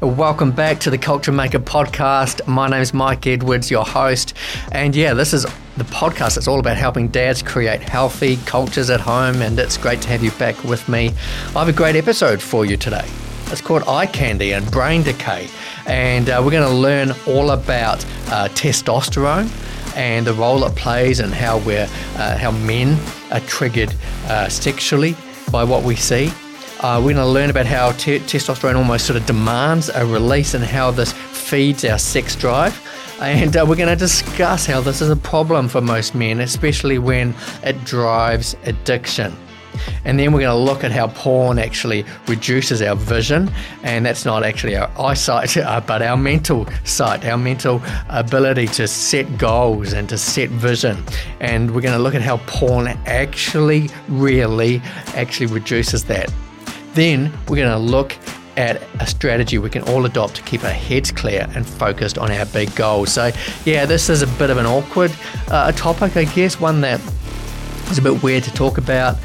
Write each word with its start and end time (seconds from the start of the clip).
Welcome 0.00 0.52
back 0.52 0.78
to 0.82 0.90
the 0.90 0.96
Culture 0.96 1.32
Maker 1.32 1.58
podcast. 1.58 2.46
My 2.46 2.68
name 2.68 2.82
is 2.82 2.94
Mike 2.94 3.26
Edwards, 3.26 3.68
your 3.68 3.84
host. 3.84 4.32
And 4.70 4.94
yeah, 4.94 5.12
this 5.12 5.34
is 5.34 5.42
the 5.76 5.82
podcast 5.82 6.36
that's 6.36 6.46
all 6.46 6.60
about 6.60 6.76
helping 6.76 7.08
dads 7.08 7.42
create 7.42 7.80
healthy 7.80 8.36
cultures 8.46 8.90
at 8.90 9.00
home. 9.00 9.42
And 9.42 9.58
it's 9.58 9.76
great 9.76 10.00
to 10.02 10.08
have 10.10 10.22
you 10.22 10.30
back 10.30 10.62
with 10.62 10.88
me. 10.88 11.08
I 11.48 11.58
have 11.58 11.68
a 11.68 11.72
great 11.72 11.96
episode 11.96 12.40
for 12.40 12.64
you 12.64 12.76
today. 12.76 13.04
It's 13.46 13.60
called 13.60 13.88
Eye 13.88 14.06
Candy 14.06 14.52
and 14.52 14.70
Brain 14.70 15.02
Decay. 15.02 15.48
And 15.88 16.30
uh, 16.30 16.40
we're 16.44 16.52
going 16.52 16.68
to 16.68 16.76
learn 16.76 17.10
all 17.26 17.50
about 17.50 18.04
uh, 18.28 18.46
testosterone 18.50 19.50
and 19.96 20.24
the 20.24 20.34
role 20.34 20.62
it 20.62 20.76
plays 20.76 21.18
and 21.18 21.34
how, 21.34 21.58
we're, 21.58 21.88
uh, 22.14 22.38
how 22.38 22.52
men 22.52 22.96
are 23.32 23.40
triggered 23.40 23.92
uh, 24.28 24.48
sexually 24.48 25.16
by 25.50 25.64
what 25.64 25.82
we 25.82 25.96
see. 25.96 26.30
Uh, 26.80 27.00
we're 27.04 27.12
going 27.12 27.16
to 27.16 27.26
learn 27.26 27.50
about 27.50 27.66
how 27.66 27.90
te- 27.92 28.20
testosterone 28.20 28.76
almost 28.76 29.04
sort 29.04 29.16
of 29.16 29.26
demands 29.26 29.88
a 29.88 30.06
release 30.06 30.54
and 30.54 30.62
how 30.62 30.92
this 30.92 31.12
feeds 31.12 31.84
our 31.84 31.98
sex 31.98 32.36
drive. 32.36 32.80
And 33.20 33.56
uh, 33.56 33.66
we're 33.68 33.74
going 33.74 33.88
to 33.88 33.96
discuss 33.96 34.64
how 34.64 34.80
this 34.80 35.00
is 35.00 35.10
a 35.10 35.16
problem 35.16 35.66
for 35.66 35.80
most 35.80 36.14
men, 36.14 36.38
especially 36.38 36.98
when 36.98 37.34
it 37.64 37.82
drives 37.84 38.54
addiction. 38.64 39.36
And 40.04 40.20
then 40.20 40.32
we're 40.32 40.38
going 40.38 40.56
to 40.56 40.72
look 40.72 40.84
at 40.84 40.92
how 40.92 41.08
porn 41.08 41.58
actually 41.58 42.04
reduces 42.28 42.80
our 42.80 42.94
vision, 42.94 43.50
and 43.82 44.06
that's 44.06 44.24
not 44.24 44.44
actually 44.44 44.76
our 44.76 44.88
eyesight, 45.00 45.56
uh, 45.56 45.80
but 45.80 46.00
our 46.00 46.16
mental 46.16 46.68
sight, 46.84 47.24
our 47.24 47.38
mental 47.38 47.82
ability 48.08 48.68
to 48.68 48.86
set 48.86 49.36
goals 49.36 49.92
and 49.92 50.08
to 50.10 50.16
set 50.16 50.48
vision. 50.50 51.02
And 51.40 51.74
we're 51.74 51.80
going 51.80 51.96
to 51.96 52.02
look 52.02 52.14
at 52.14 52.22
how 52.22 52.36
porn 52.46 52.86
actually, 53.06 53.90
really, 54.08 54.80
actually 55.16 55.46
reduces 55.46 56.04
that. 56.04 56.32
Then 56.98 57.32
we're 57.46 57.54
going 57.54 57.70
to 57.70 57.78
look 57.78 58.16
at 58.56 58.82
a 58.98 59.06
strategy 59.06 59.56
we 59.56 59.70
can 59.70 59.82
all 59.82 60.04
adopt 60.04 60.34
to 60.34 60.42
keep 60.42 60.64
our 60.64 60.70
heads 60.70 61.12
clear 61.12 61.48
and 61.54 61.64
focused 61.64 62.18
on 62.18 62.32
our 62.32 62.44
big 62.46 62.74
goals. 62.74 63.12
So, 63.12 63.30
yeah, 63.64 63.86
this 63.86 64.08
is 64.08 64.22
a 64.22 64.26
bit 64.26 64.50
of 64.50 64.56
an 64.56 64.66
awkward 64.66 65.12
uh, 65.46 65.70
topic, 65.70 66.16
I 66.16 66.24
guess, 66.24 66.58
one 66.58 66.80
that 66.80 67.00
is 67.88 67.98
a 67.98 68.02
bit 68.02 68.20
weird 68.24 68.42
to 68.42 68.52
talk 68.52 68.78
about. 68.78 69.16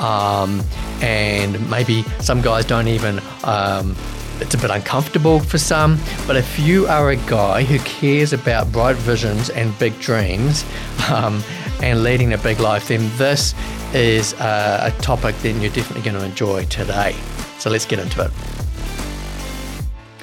Um, 0.00 0.60
and 1.02 1.70
maybe 1.70 2.02
some 2.18 2.42
guys 2.42 2.64
don't 2.64 2.88
even. 2.88 3.20
Um, 3.44 3.94
it's 4.40 4.54
a 4.54 4.58
bit 4.58 4.72
uncomfortable 4.72 5.38
for 5.38 5.58
some, 5.58 6.00
but 6.26 6.34
if 6.34 6.58
you 6.58 6.88
are 6.88 7.10
a 7.10 7.16
guy 7.16 7.62
who 7.62 7.78
cares 7.80 8.32
about 8.32 8.72
bright 8.72 8.96
visions 8.96 9.50
and 9.50 9.78
big 9.78 9.96
dreams 10.00 10.64
um, 11.12 11.44
and 11.82 12.02
leading 12.02 12.32
a 12.32 12.38
big 12.38 12.60
life, 12.60 12.88
then 12.88 13.10
this 13.16 13.54
is 13.94 14.32
a, 14.34 14.92
a 14.94 15.02
topic 15.02 15.36
that 15.38 15.52
you're 15.52 15.72
definitely 15.72 16.02
going 16.02 16.16
to 16.16 16.24
enjoy 16.24 16.64
today. 16.66 17.14
So 17.58 17.70
let's 17.70 17.86
get 17.86 17.98
into 17.98 18.24
it. 18.24 18.30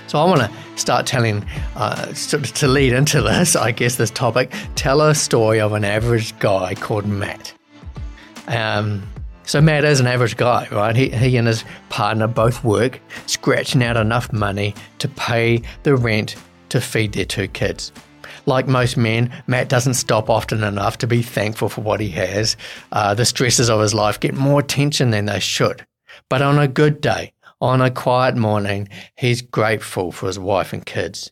So 0.07 0.19
I 0.19 0.25
want 0.25 0.41
to 0.41 0.51
start 0.77 1.05
telling, 1.05 1.45
uh, 1.75 2.13
to 2.13 2.67
lead 2.67 2.93
into 2.93 3.21
this, 3.21 3.55
I 3.55 3.71
guess, 3.71 3.95
this 3.95 4.11
topic, 4.11 4.53
tell 4.75 5.01
a 5.01 5.13
story 5.13 5.59
of 5.59 5.73
an 5.73 5.83
average 5.83 6.37
guy 6.39 6.75
called 6.75 7.05
Matt. 7.05 7.53
Um, 8.47 9.03
so 9.43 9.61
Matt 9.61 9.83
is 9.83 9.99
an 9.99 10.07
average 10.07 10.37
guy, 10.37 10.67
right? 10.71 10.95
He, 10.95 11.09
he 11.09 11.37
and 11.37 11.47
his 11.47 11.65
partner 11.89 12.27
both 12.27 12.63
work, 12.63 13.01
scratching 13.25 13.83
out 13.83 13.97
enough 13.97 14.31
money 14.31 14.75
to 14.99 15.07
pay 15.07 15.61
the 15.83 15.95
rent 15.95 16.35
to 16.69 16.81
feed 16.81 17.13
their 17.13 17.25
two 17.25 17.47
kids. 17.47 17.91
Like 18.47 18.65
most 18.65 18.95
men, 18.95 19.31
Matt 19.45 19.67
doesn't 19.67 19.95
stop 19.95 20.29
often 20.29 20.63
enough 20.63 20.97
to 20.99 21.07
be 21.07 21.21
thankful 21.21 21.67
for 21.67 21.81
what 21.81 21.99
he 21.99 22.09
has. 22.11 22.55
Uh, 22.93 23.13
the 23.13 23.25
stresses 23.25 23.69
of 23.69 23.81
his 23.81 23.93
life 23.93 24.21
get 24.21 24.33
more 24.33 24.61
attention 24.61 25.09
than 25.11 25.25
they 25.25 25.41
should. 25.41 25.85
But 26.29 26.41
on 26.41 26.57
a 26.57 26.67
good 26.67 27.01
day, 27.01 27.33
on 27.59 27.81
a 27.81 27.91
quiet 27.91 28.37
morning, 28.37 28.87
he's 29.17 29.41
grateful 29.41 30.13
for 30.13 30.27
his 30.27 30.39
wife 30.39 30.71
and 30.71 30.85
kids. 30.85 31.29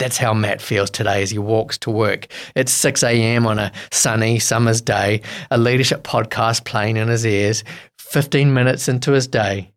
That's 0.00 0.16
how 0.16 0.34
Matt 0.34 0.60
feels 0.60 0.90
today 0.90 1.22
as 1.22 1.30
he 1.30 1.38
walks 1.38 1.78
to 1.78 1.90
work. 1.92 2.26
It's 2.56 2.72
6 2.72 3.04
a.m. 3.04 3.46
on 3.46 3.60
a 3.60 3.70
sunny 3.92 4.40
summer's 4.40 4.80
day, 4.80 5.22
a 5.52 5.56
leadership 5.56 6.02
podcast 6.02 6.64
playing 6.64 6.96
in 6.96 7.06
his 7.06 7.24
ears. 7.24 7.62
15 7.98 8.52
minutes 8.52 8.88
into 8.88 9.12
his 9.12 9.28
day, 9.28 9.72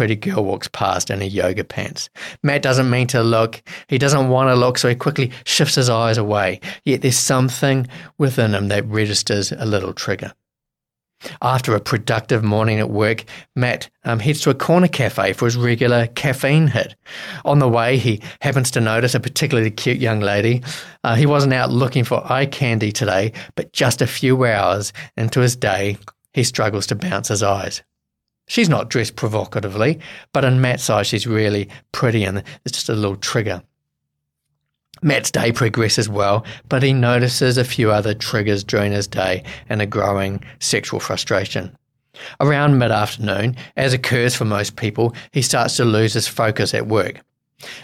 pretty 0.00 0.16
girl 0.16 0.42
walks 0.42 0.66
past 0.68 1.10
in 1.10 1.20
her 1.20 1.26
yoga 1.26 1.62
pants. 1.62 2.08
Matt 2.42 2.62
doesn't 2.62 2.88
mean 2.88 3.06
to 3.06 3.22
look. 3.22 3.62
He 3.86 3.98
doesn't 3.98 4.30
want 4.30 4.48
to 4.48 4.54
look, 4.54 4.78
so 4.78 4.88
he 4.88 4.94
quickly 4.94 5.30
shifts 5.44 5.74
his 5.74 5.90
eyes 5.90 6.16
away. 6.16 6.60
Yet 6.86 7.02
there's 7.02 7.18
something 7.18 7.86
within 8.16 8.54
him 8.54 8.68
that 8.68 8.86
registers 8.86 9.52
a 9.52 9.66
little 9.66 9.92
trigger. 9.92 10.32
After 11.42 11.74
a 11.74 11.80
productive 11.80 12.42
morning 12.42 12.78
at 12.78 12.88
work, 12.88 13.26
Matt 13.54 13.90
um, 14.04 14.20
heads 14.20 14.40
to 14.40 14.48
a 14.48 14.54
corner 14.54 14.88
cafe 14.88 15.34
for 15.34 15.44
his 15.44 15.58
regular 15.58 16.06
caffeine 16.06 16.68
hit. 16.68 16.94
On 17.44 17.58
the 17.58 17.68
way, 17.68 17.98
he 17.98 18.22
happens 18.40 18.70
to 18.70 18.80
notice 18.80 19.14
a 19.14 19.20
particularly 19.20 19.70
cute 19.70 19.98
young 19.98 20.20
lady. 20.20 20.62
Uh, 21.04 21.14
he 21.14 21.26
wasn't 21.26 21.52
out 21.52 21.70
looking 21.70 22.04
for 22.04 22.22
eye 22.32 22.46
candy 22.46 22.90
today, 22.90 23.34
but 23.54 23.74
just 23.74 24.00
a 24.00 24.06
few 24.06 24.46
hours 24.46 24.94
into 25.18 25.40
his 25.40 25.56
day, 25.56 25.98
he 26.32 26.42
struggles 26.42 26.86
to 26.86 26.94
bounce 26.94 27.28
his 27.28 27.42
eyes. 27.42 27.82
She's 28.50 28.68
not 28.68 28.90
dressed 28.90 29.14
provocatively, 29.14 30.00
but 30.32 30.44
in 30.44 30.60
Matt's 30.60 30.90
eyes, 30.90 31.06
she's 31.06 31.24
really 31.24 31.68
pretty 31.92 32.24
and 32.24 32.42
it's 32.64 32.72
just 32.72 32.88
a 32.88 32.94
little 32.94 33.14
trigger. 33.14 33.62
Matt's 35.02 35.30
day 35.30 35.52
progresses 35.52 36.08
well, 36.08 36.44
but 36.68 36.82
he 36.82 36.92
notices 36.92 37.56
a 37.56 37.64
few 37.64 37.92
other 37.92 38.12
triggers 38.12 38.64
during 38.64 38.90
his 38.90 39.06
day 39.06 39.44
and 39.68 39.80
a 39.80 39.86
growing 39.86 40.42
sexual 40.58 40.98
frustration. 40.98 41.78
Around 42.40 42.76
mid 42.76 42.90
afternoon, 42.90 43.54
as 43.76 43.92
occurs 43.92 44.34
for 44.34 44.46
most 44.46 44.74
people, 44.74 45.14
he 45.30 45.42
starts 45.42 45.76
to 45.76 45.84
lose 45.84 46.14
his 46.14 46.26
focus 46.26 46.74
at 46.74 46.88
work. 46.88 47.20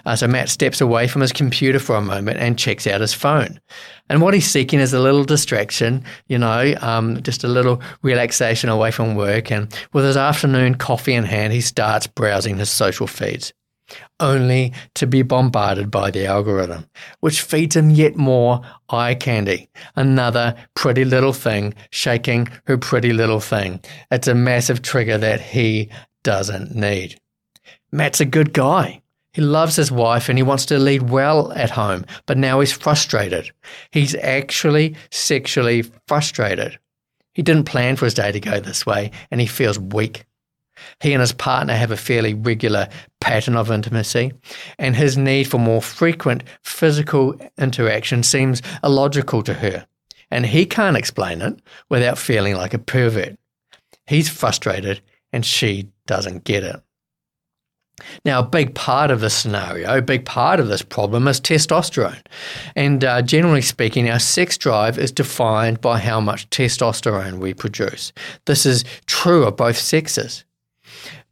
Uh, 0.05 0.17
so 0.17 0.27
Matt 0.27 0.49
steps 0.49 0.81
away 0.81 1.09
from 1.09 1.23
his 1.23 1.33
computer 1.33 1.79
for 1.79 1.97
a 1.97 2.03
moment 2.03 2.39
and 2.39 2.59
checks 2.59 2.87
out 2.87 3.01
his 3.01 3.15
phone. 3.15 3.61
And 4.09 4.23
what 4.23 4.35
he's 4.35 4.51
seeking 4.51 4.81
is 4.81 4.93
a 4.93 5.01
little 5.01 5.25
distraction, 5.25 6.05
you 6.29 6.39
know, 6.39 6.75
um, 6.81 7.23
just 7.23 7.45
a 7.45 7.49
little 7.49 7.81
relaxation 8.03 8.71
away 8.71 8.91
from 8.91 9.17
work. 9.17 9.51
And 9.51 9.75
with 9.93 10.05
his 10.05 10.17
afternoon 10.17 10.77
coffee 10.77 11.15
in 11.15 11.25
hand, 11.25 11.53
he 11.53 11.61
starts 11.61 12.07
browsing 12.07 12.59
his 12.59 12.71
social 12.71 13.07
feeds, 13.07 13.53
only 14.21 14.73
to 14.95 15.07
be 15.07 15.23
bombarded 15.23 15.91
by 15.91 16.11
the 16.11 16.27
algorithm, 16.27 16.89
which 17.21 17.43
feeds 17.43 17.75
him 17.75 17.91
yet 17.91 18.17
more 18.17 18.63
eye 18.89 19.15
candy. 19.15 19.69
Another 19.97 20.55
pretty 20.75 21.05
little 21.05 21.33
thing 21.33 21.75
shaking 21.91 22.49
her 22.67 22.79
pretty 22.79 23.13
little 23.13 23.41
thing. 23.41 23.81
It's 24.11 24.29
a 24.29 24.35
massive 24.35 24.83
trigger 24.83 25.19
that 25.19 25.41
he 25.41 25.91
doesn't 26.23 26.75
need. 26.75 27.21
Matt's 27.93 28.21
a 28.21 28.25
good 28.25 28.53
guy. 28.53 29.01
He 29.37 29.43
loves 29.43 29.77
his 29.77 29.93
wife 29.93 30.31
and 30.31 30.39
he 30.39 30.43
wants 30.43 30.65
to 30.65 30.79
lead 30.79 31.11
well 31.11 31.53
at 31.53 31.69
home, 31.69 32.07
but 32.25 32.39
now 32.39 32.61
he's 32.61 32.73
frustrated. 32.73 33.51
He's 33.91 34.15
actually 34.15 34.97
sexually 35.11 35.85
frustrated. 36.09 36.79
He 37.35 37.43
didn't 37.43 37.67
plan 37.67 37.97
for 37.97 38.07
his 38.07 38.15
day 38.15 38.33
to 38.33 38.41
go 38.41 38.61
this 38.61 38.87
way 38.87 39.11
and 39.31 39.39
he 39.39 39.47
feels 39.47 39.79
weak. 39.79 40.25
He 41.03 41.13
and 41.13 41.21
his 41.21 41.35
partner 41.35 41.75
have 41.75 41.91
a 41.91 41.99
fairly 41.99 42.33
regular 42.33 42.89
pattern 43.21 43.57
of 43.57 43.71
intimacy, 43.71 44.33
and 44.79 44.97
his 44.97 45.19
need 45.19 45.45
for 45.45 45.59
more 45.59 45.83
frequent 45.83 46.43
physical 46.63 47.39
interaction 47.59 48.23
seems 48.23 48.63
illogical 48.83 49.43
to 49.43 49.53
her. 49.53 49.87
And 50.31 50.47
he 50.47 50.65
can't 50.65 50.97
explain 50.97 51.43
it 51.43 51.61
without 51.91 52.17
feeling 52.17 52.57
like 52.57 52.73
a 52.73 52.79
pervert. 52.79 53.37
He's 54.07 54.31
frustrated 54.31 55.03
and 55.31 55.45
she 55.45 55.91
doesn't 56.07 56.45
get 56.45 56.65
it. 56.65 56.81
Now, 58.25 58.41
a 58.41 58.47
big 58.47 58.75
part 58.75 59.11
of 59.11 59.21
this 59.21 59.35
scenario, 59.35 59.97
a 59.97 60.03
big 60.03 60.27
part 60.27 60.61
of 60.61 60.69
this 60.69 60.83
problem 60.83 61.27
is 61.29 61.41
testosterone. 61.41 62.21
And 62.75 63.03
uh, 63.05 63.23
generally 63.23 63.63
speaking, 63.63 64.11
our 64.11 64.19
sex 64.19 64.59
drive 64.59 64.99
is 64.99 65.11
defined 65.11 65.81
by 65.81 65.99
how 65.99 66.21
much 66.21 66.49
testosterone 66.51 67.39
we 67.39 67.55
produce. 67.55 68.13
This 68.45 68.67
is 68.67 68.85
true 69.07 69.45
of 69.45 69.57
both 69.57 69.79
sexes. 69.79 70.45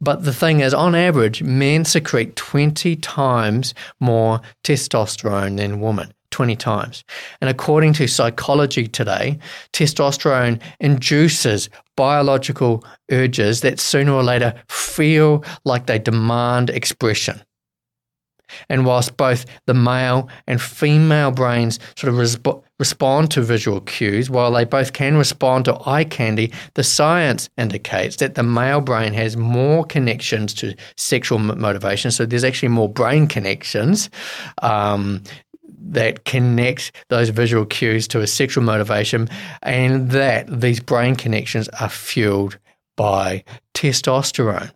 But 0.01 0.23
the 0.23 0.33
thing 0.33 0.59
is, 0.59 0.73
on 0.73 0.95
average, 0.95 1.43
men 1.43 1.85
secrete 1.85 2.35
20 2.35 2.95
times 2.97 3.73
more 3.99 4.41
testosterone 4.63 5.57
than 5.57 5.79
women. 5.79 6.13
20 6.35 6.57
times. 6.57 7.05
And 7.39 7.49
according 7.49 7.93
to 7.93 8.07
Psychology 8.09 8.87
Today, 8.87 9.39
testosterone 9.71 10.61
induces 10.81 11.69
biological 11.95 12.83
urges 13.09 13.61
that 13.61 13.79
sooner 13.79 14.11
or 14.11 14.21
later 14.21 14.53
feel 14.67 15.45
like 15.63 15.85
they 15.85 15.97
demand 15.97 16.71
expression. 16.71 17.41
And 18.69 18.85
whilst 18.85 19.17
both 19.17 19.45
the 19.65 19.73
male 19.73 20.29
and 20.45 20.61
female 20.61 21.31
brains 21.31 21.79
sort 21.95 22.13
of 22.13 22.19
resp- 22.19 22.63
respond 22.79 23.31
to 23.31 23.41
visual 23.41 23.81
cues, 23.81 24.29
while 24.29 24.51
they 24.51 24.65
both 24.65 24.93
can 24.93 25.15
respond 25.17 25.65
to 25.65 25.79
eye 25.89 26.03
candy, 26.03 26.51
the 26.73 26.83
science 26.83 27.49
indicates 27.57 28.17
that 28.17 28.35
the 28.35 28.43
male 28.43 28.81
brain 28.81 29.13
has 29.13 29.37
more 29.37 29.85
connections 29.85 30.53
to 30.55 30.75
sexual 30.97 31.39
motivation. 31.39 32.11
So 32.11 32.25
there's 32.25 32.43
actually 32.43 32.69
more 32.69 32.89
brain 32.89 33.27
connections 33.27 34.09
um, 34.61 35.23
that 35.85 36.25
connects 36.25 36.91
those 37.09 37.29
visual 37.29 37.65
cues 37.65 38.07
to 38.09 38.21
a 38.21 38.27
sexual 38.27 38.63
motivation, 38.63 39.29
and 39.61 40.11
that 40.11 40.61
these 40.61 40.79
brain 40.79 41.15
connections 41.15 41.69
are 41.79 41.89
fueled 41.89 42.57
by 42.97 43.43
testosterone. 43.73 44.71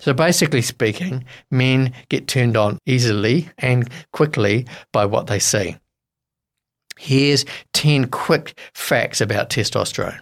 So, 0.00 0.12
basically 0.12 0.62
speaking, 0.62 1.24
men 1.50 1.92
get 2.08 2.28
turned 2.28 2.56
on 2.56 2.78
easily 2.86 3.48
and 3.58 3.90
quickly 4.12 4.66
by 4.92 5.06
what 5.06 5.26
they 5.26 5.40
see. 5.40 5.76
Here's 6.96 7.44
10 7.74 8.06
quick 8.06 8.58
facts 8.74 9.20
about 9.20 9.50
testosterone. 9.50 10.20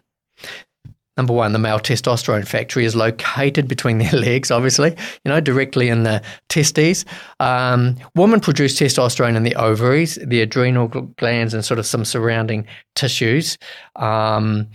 Number 1.16 1.32
one, 1.32 1.52
the 1.52 1.58
male 1.58 1.78
testosterone 1.78 2.46
factory 2.46 2.84
is 2.84 2.94
located 2.94 3.68
between 3.68 3.98
their 3.98 4.12
legs, 4.20 4.50
obviously, 4.50 4.90
you 5.24 5.30
know, 5.30 5.40
directly 5.40 5.88
in 5.88 6.02
the 6.02 6.22
testes. 6.48 7.04
Um, 7.40 7.96
women 8.14 8.40
produce 8.40 8.78
testosterone 8.78 9.36
in 9.36 9.42
the 9.42 9.54
ovaries, 9.54 10.18
the 10.22 10.42
adrenal 10.42 10.88
glands, 10.88 11.54
and 11.54 11.64
sort 11.64 11.78
of 11.78 11.86
some 11.86 12.04
surrounding 12.04 12.66
tissues. 12.94 13.56
Um, 13.96 14.68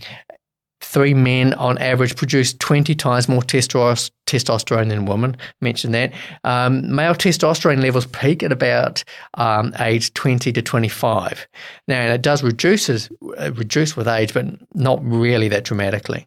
three 0.82 1.14
men 1.14 1.54
on 1.54 1.78
average 1.78 2.16
produce 2.16 2.52
20 2.54 2.94
times 2.96 3.28
more 3.28 3.40
testosterone 3.42 4.88
than 4.88 5.06
women. 5.06 5.36
Mentioned 5.60 5.94
that. 5.94 6.12
Um, 6.44 6.94
male 6.94 7.14
testosterone 7.14 7.80
levels 7.80 8.06
peak 8.06 8.42
at 8.42 8.52
about 8.52 9.04
um, 9.34 9.72
age 9.78 10.12
20 10.14 10.52
to 10.52 10.60
25. 10.60 11.46
Now, 11.88 12.12
it 12.12 12.22
does 12.22 12.42
reduces, 12.42 13.08
uh, 13.38 13.52
reduce 13.54 13.96
with 13.96 14.08
age, 14.08 14.34
but 14.34 14.46
not 14.74 15.00
really 15.04 15.48
that 15.48 15.64
dramatically. 15.64 16.26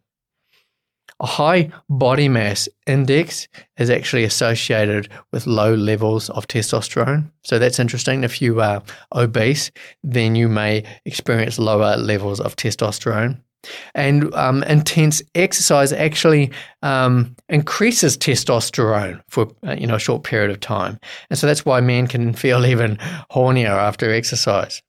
A 1.21 1.25
high 1.25 1.71
body 1.89 2.27
mass 2.27 2.67
index 2.87 3.47
is 3.77 3.89
actually 3.89 4.25
associated 4.25 5.07
with 5.31 5.47
low 5.47 5.73
levels 5.73 6.29
of 6.31 6.47
testosterone. 6.47 7.31
So 7.43 7.57
that's 7.57 7.79
interesting. 7.79 8.23
If 8.23 8.41
you 8.41 8.59
are 8.59 8.83
obese, 9.13 9.71
then 10.03 10.35
you 10.35 10.49
may 10.49 10.83
experience 11.05 11.57
lower 11.57 11.95
levels 11.95 12.41
of 12.41 12.57
testosterone. 12.57 13.39
And 13.95 14.33
um, 14.35 14.63
intense 14.63 15.21
exercise 15.33 15.93
actually 15.93 16.51
um, 16.83 17.35
increases 17.49 18.17
testosterone 18.17 19.21
for 19.27 19.47
uh, 19.65 19.75
you 19.77 19.87
know 19.87 19.95
a 19.95 19.99
short 19.99 20.23
period 20.23 20.51
of 20.51 20.59
time, 20.59 20.99
and 21.31 21.39
so 21.39 21.47
that's 21.47 21.65
why 21.65 21.81
men 21.81 22.05
can 22.05 22.33
feel 22.33 22.63
even 22.73 22.97
hornier 23.31 23.69
after 23.69 24.11
exercise 24.13 24.83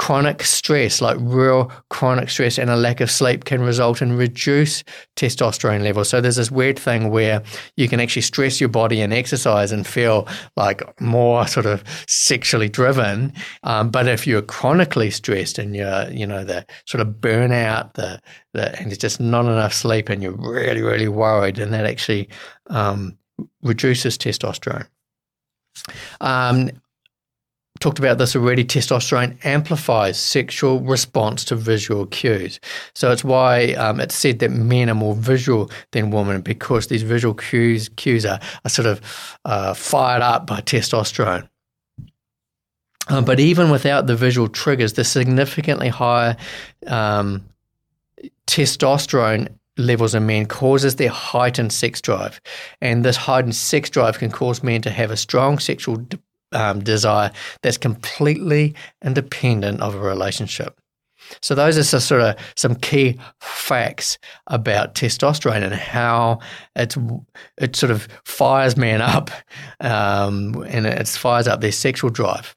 chronic 0.00 0.42
stress, 0.42 1.02
like 1.02 1.18
real 1.20 1.70
chronic 1.90 2.30
stress 2.30 2.58
and 2.58 2.70
a 2.70 2.74
lack 2.74 3.02
of 3.02 3.10
sleep, 3.10 3.44
can 3.44 3.60
result 3.60 4.00
in 4.00 4.16
reduced 4.16 4.82
testosterone 5.16 5.82
levels. 5.82 6.08
So 6.08 6.22
there's 6.22 6.36
this 6.36 6.50
weird 6.50 6.78
thing 6.78 7.10
where 7.10 7.42
you 7.76 7.86
can 7.86 8.00
actually 8.00 8.22
stress 8.22 8.60
your 8.60 8.70
body 8.70 9.02
and 9.02 9.12
exercise 9.12 9.72
and 9.72 9.86
feel 9.86 10.26
like 10.56 10.98
more 11.02 11.46
sort 11.46 11.66
of 11.66 11.84
sexually 12.08 12.70
driven. 12.70 13.34
Um, 13.62 13.90
but 13.90 14.08
if 14.08 14.26
you're 14.26 14.40
chronically 14.40 15.10
stressed 15.10 15.58
and 15.58 15.76
you're, 15.76 16.10
you 16.10 16.26
know, 16.26 16.44
the 16.44 16.64
sort 16.86 17.02
of 17.02 17.16
burnout, 17.20 17.92
the, 17.92 18.18
the 18.54 18.74
and 18.78 18.86
there's 18.86 18.96
just 18.96 19.20
not 19.20 19.44
enough 19.44 19.74
sleep, 19.74 20.08
and 20.08 20.22
you're 20.22 20.32
really, 20.32 20.80
really 20.80 21.08
worried, 21.08 21.58
and 21.58 21.74
that 21.74 21.84
actually 21.84 22.26
um, 22.68 23.18
reduces 23.62 24.16
testosterone. 24.16 24.86
Um, 26.22 26.70
talked 27.80 27.98
about 27.98 28.18
this 28.18 28.36
already, 28.36 28.64
testosterone 28.64 29.42
amplifies 29.44 30.18
sexual 30.18 30.80
response 30.80 31.44
to 31.46 31.56
visual 31.56 32.06
cues. 32.06 32.60
So 32.94 33.10
it's 33.10 33.24
why 33.24 33.72
um, 33.72 34.00
it's 34.00 34.14
said 34.14 34.38
that 34.40 34.50
men 34.50 34.90
are 34.90 34.94
more 34.94 35.14
visual 35.14 35.70
than 35.92 36.10
women 36.10 36.42
because 36.42 36.86
these 36.86 37.02
visual 37.02 37.34
cues, 37.34 37.88
cues 37.96 38.26
are, 38.26 38.38
are 38.64 38.68
sort 38.68 38.86
of 38.86 39.00
uh, 39.46 39.74
fired 39.74 40.22
up 40.22 40.46
by 40.46 40.60
testosterone. 40.60 41.48
Um, 43.08 43.24
but 43.24 43.40
even 43.40 43.70
without 43.70 44.06
the 44.06 44.14
visual 44.14 44.46
triggers, 44.46 44.92
the 44.92 45.04
significantly 45.04 45.88
higher 45.88 46.36
um, 46.86 47.44
testosterone 48.46 49.48
levels 49.78 50.14
in 50.14 50.26
men 50.26 50.46
causes 50.46 50.96
their 50.96 51.08
heightened 51.08 51.72
sex 51.72 52.00
drive. 52.00 52.40
And 52.80 53.04
this 53.04 53.16
heightened 53.16 53.56
sex 53.56 53.88
drive 53.88 54.18
can 54.18 54.30
cause 54.30 54.62
men 54.62 54.82
to 54.82 54.90
have 54.90 55.10
a 55.10 55.16
strong 55.16 55.58
sexual 55.58 55.96
de- 55.96 56.18
um, 56.52 56.80
desire 56.80 57.30
that's 57.62 57.78
completely 57.78 58.74
independent 59.04 59.80
of 59.80 59.94
a 59.94 60.00
relationship. 60.00 60.80
So 61.42 61.54
those 61.54 61.78
are 61.78 62.00
sort 62.00 62.22
of 62.22 62.36
some 62.56 62.74
key 62.74 63.18
facts 63.40 64.18
about 64.48 64.94
testosterone 64.94 65.62
and 65.62 65.74
how 65.74 66.40
it's 66.74 66.96
it 67.58 67.76
sort 67.76 67.92
of 67.92 68.08
fires 68.24 68.76
men 68.76 69.00
up, 69.00 69.30
um, 69.80 70.64
and 70.68 70.86
it 70.86 71.08
fires 71.08 71.46
up 71.46 71.60
their 71.60 71.72
sexual 71.72 72.10
drive. 72.10 72.56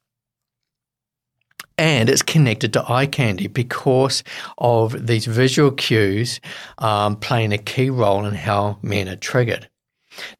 And 1.77 2.07
it's 2.07 2.21
connected 2.21 2.71
to 2.73 2.91
eye 2.91 3.07
candy 3.07 3.47
because 3.47 4.23
of 4.59 5.07
these 5.07 5.25
visual 5.25 5.71
cues 5.71 6.39
um, 6.77 7.15
playing 7.15 7.51
a 7.51 7.57
key 7.57 7.89
role 7.89 8.25
in 8.25 8.35
how 8.35 8.77
men 8.83 9.09
are 9.09 9.15
triggered. 9.15 9.69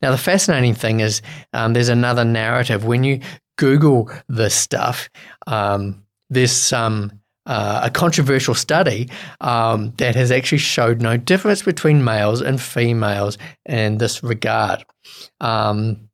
Now, 0.01 0.11
the 0.11 0.17
fascinating 0.17 0.75
thing 0.75 0.99
is 0.99 1.23
um, 1.53 1.73
there's 1.73 1.89
another 1.89 2.23
narrative. 2.23 2.85
When 2.85 3.03
you 3.03 3.19
Google 3.57 4.09
this 4.27 4.55
stuff, 4.55 5.09
um, 5.47 6.03
there's 6.29 6.51
some 6.51 7.19
uh, 7.45 7.81
a 7.83 7.89
controversial 7.89 8.53
study 8.53 9.09
um, 9.41 9.93
that 9.97 10.15
has 10.15 10.31
actually 10.31 10.59
showed 10.59 11.01
no 11.01 11.17
difference 11.17 11.61
between 11.61 12.03
males 12.03 12.41
and 12.41 12.61
females 12.61 13.37
in 13.65 13.97
this 13.97 14.23
regard. 14.23 14.85
Um, 15.41 16.09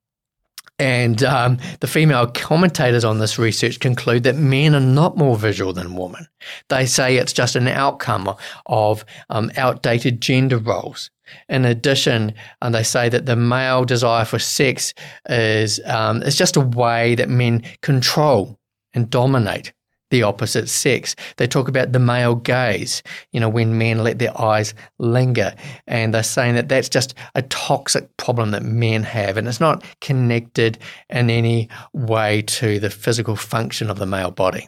and 0.80 1.22
um, 1.24 1.58
the 1.82 1.88
female 1.88 2.26
commentators 2.28 3.04
on 3.04 3.20
this 3.20 3.38
research 3.38 3.82
conclude 3.82 4.24
that 4.24 4.38
men 4.38 4.74
are 4.74 4.80
not 4.80 5.18
more 5.18 5.36
visual 5.36 5.74
than 5.74 5.96
women. 5.96 6.26
They 6.70 6.86
say 6.86 7.18
it's 7.18 7.34
just 7.34 7.58
an 7.58 7.68
outcome 7.68 8.34
of 8.66 9.04
um, 9.30 9.52
outdated 9.58 10.22
gender 10.22 10.58
roles. 10.58 11.12
In 11.48 11.66
addition, 11.66 12.34
and 12.62 12.74
they 12.74 12.84
say 12.84 13.10
that 13.10 13.26
the 13.26 13.36
male 13.36 13.86
desire 13.86 14.26
for 14.26 14.40
sex 14.40 14.94
is 15.28 15.80
um, 15.86 16.22
is 16.24 16.36
just 16.36 16.58
a 16.58 16.62
way 16.62 17.16
that 17.16 17.30
men 17.30 17.64
control 17.82 18.60
and 18.94 19.10
dominate 19.10 19.74
the 20.12 20.24
opposite 20.24 20.70
sex. 20.70 21.16
They 21.38 21.48
talk 21.48 21.68
about 21.68 21.92
the 21.92 22.00
male 22.00 22.36
gaze, 22.36 23.04
you 23.32 23.40
know, 23.40 23.50
when 23.50 23.78
men 23.78 24.04
let 24.04 24.20
their 24.20 24.40
eyes 24.40 24.74
linger. 24.98 25.54
And 25.88 26.14
they're 26.14 26.24
saying 26.24 26.56
that 26.56 26.70
that's 26.70 26.90
just 26.90 27.14
a 27.36 27.44
toxic 27.44 28.16
problem 28.18 28.52
that 28.52 28.64
men 28.64 29.04
have. 29.04 29.38
And 29.38 29.48
it's 29.48 29.60
not 29.60 29.84
connected 30.02 30.80
in 31.10 31.30
any 31.30 31.70
way 31.94 32.42
to 32.44 32.80
the 32.80 32.90
physical 32.90 33.36
function 33.36 33.90
of 33.90 34.00
the 34.00 34.06
male 34.06 34.32
body. 34.32 34.68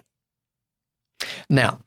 Now, 1.49 1.79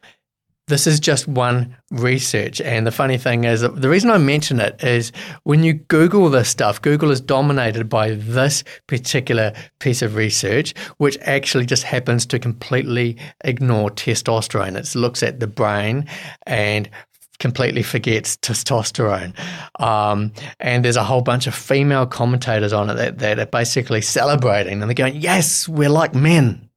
this 0.67 0.87
is 0.87 0.99
just 0.99 1.29
one 1.29 1.77
research. 1.91 2.61
And 2.61 2.87
the 2.87 2.93
funny 2.93 3.19
thing 3.19 3.45
is, 3.45 3.61
the 3.61 3.89
reason 3.89 4.11
I 4.11 4.19
mention 4.19 4.61
it 4.61 4.83
is 4.83 5.13
when 5.43 5.63
you 5.63 5.75
Google 5.75 6.31
this 6.31 6.49
stuff, 6.49 6.81
Google 6.81 7.11
is 7.11 7.21
dominated 7.21 7.89
by 7.89 8.13
this 8.13 8.65
particular 8.87 9.53
piece 9.79 10.01
of 10.01 10.15
research, 10.15 10.75
which 10.97 11.19
actually 11.23 11.67
just 11.67 11.83
happens 11.83 12.25
to 12.27 12.39
completely 12.39 13.19
ignore 13.45 13.91
testosterone. 13.91 14.77
It 14.77 14.95
looks 14.99 15.23
at 15.23 15.41
the 15.41 15.47
brain 15.47 16.07
and 16.47 16.89
completely 17.39 17.83
forgets 17.83 18.37
testosterone. 18.39 19.35
Um, 19.81 20.33
and 20.61 20.85
there's 20.85 20.97
a 20.97 21.05
whole 21.05 21.21
bunch 21.21 21.47
of 21.47 21.55
female 21.55 22.07
commentators 22.07 22.73
on 22.73 22.89
it 22.89 22.95
that, 22.95 23.19
that 23.19 23.39
are 23.39 23.47
basically 23.47 24.01
celebrating 24.01 24.81
and 24.81 24.89
they're 24.89 24.95
going, 24.95 25.17
yes, 25.17 25.69
we're 25.69 25.91
like 25.91 26.15
men. 26.15 26.71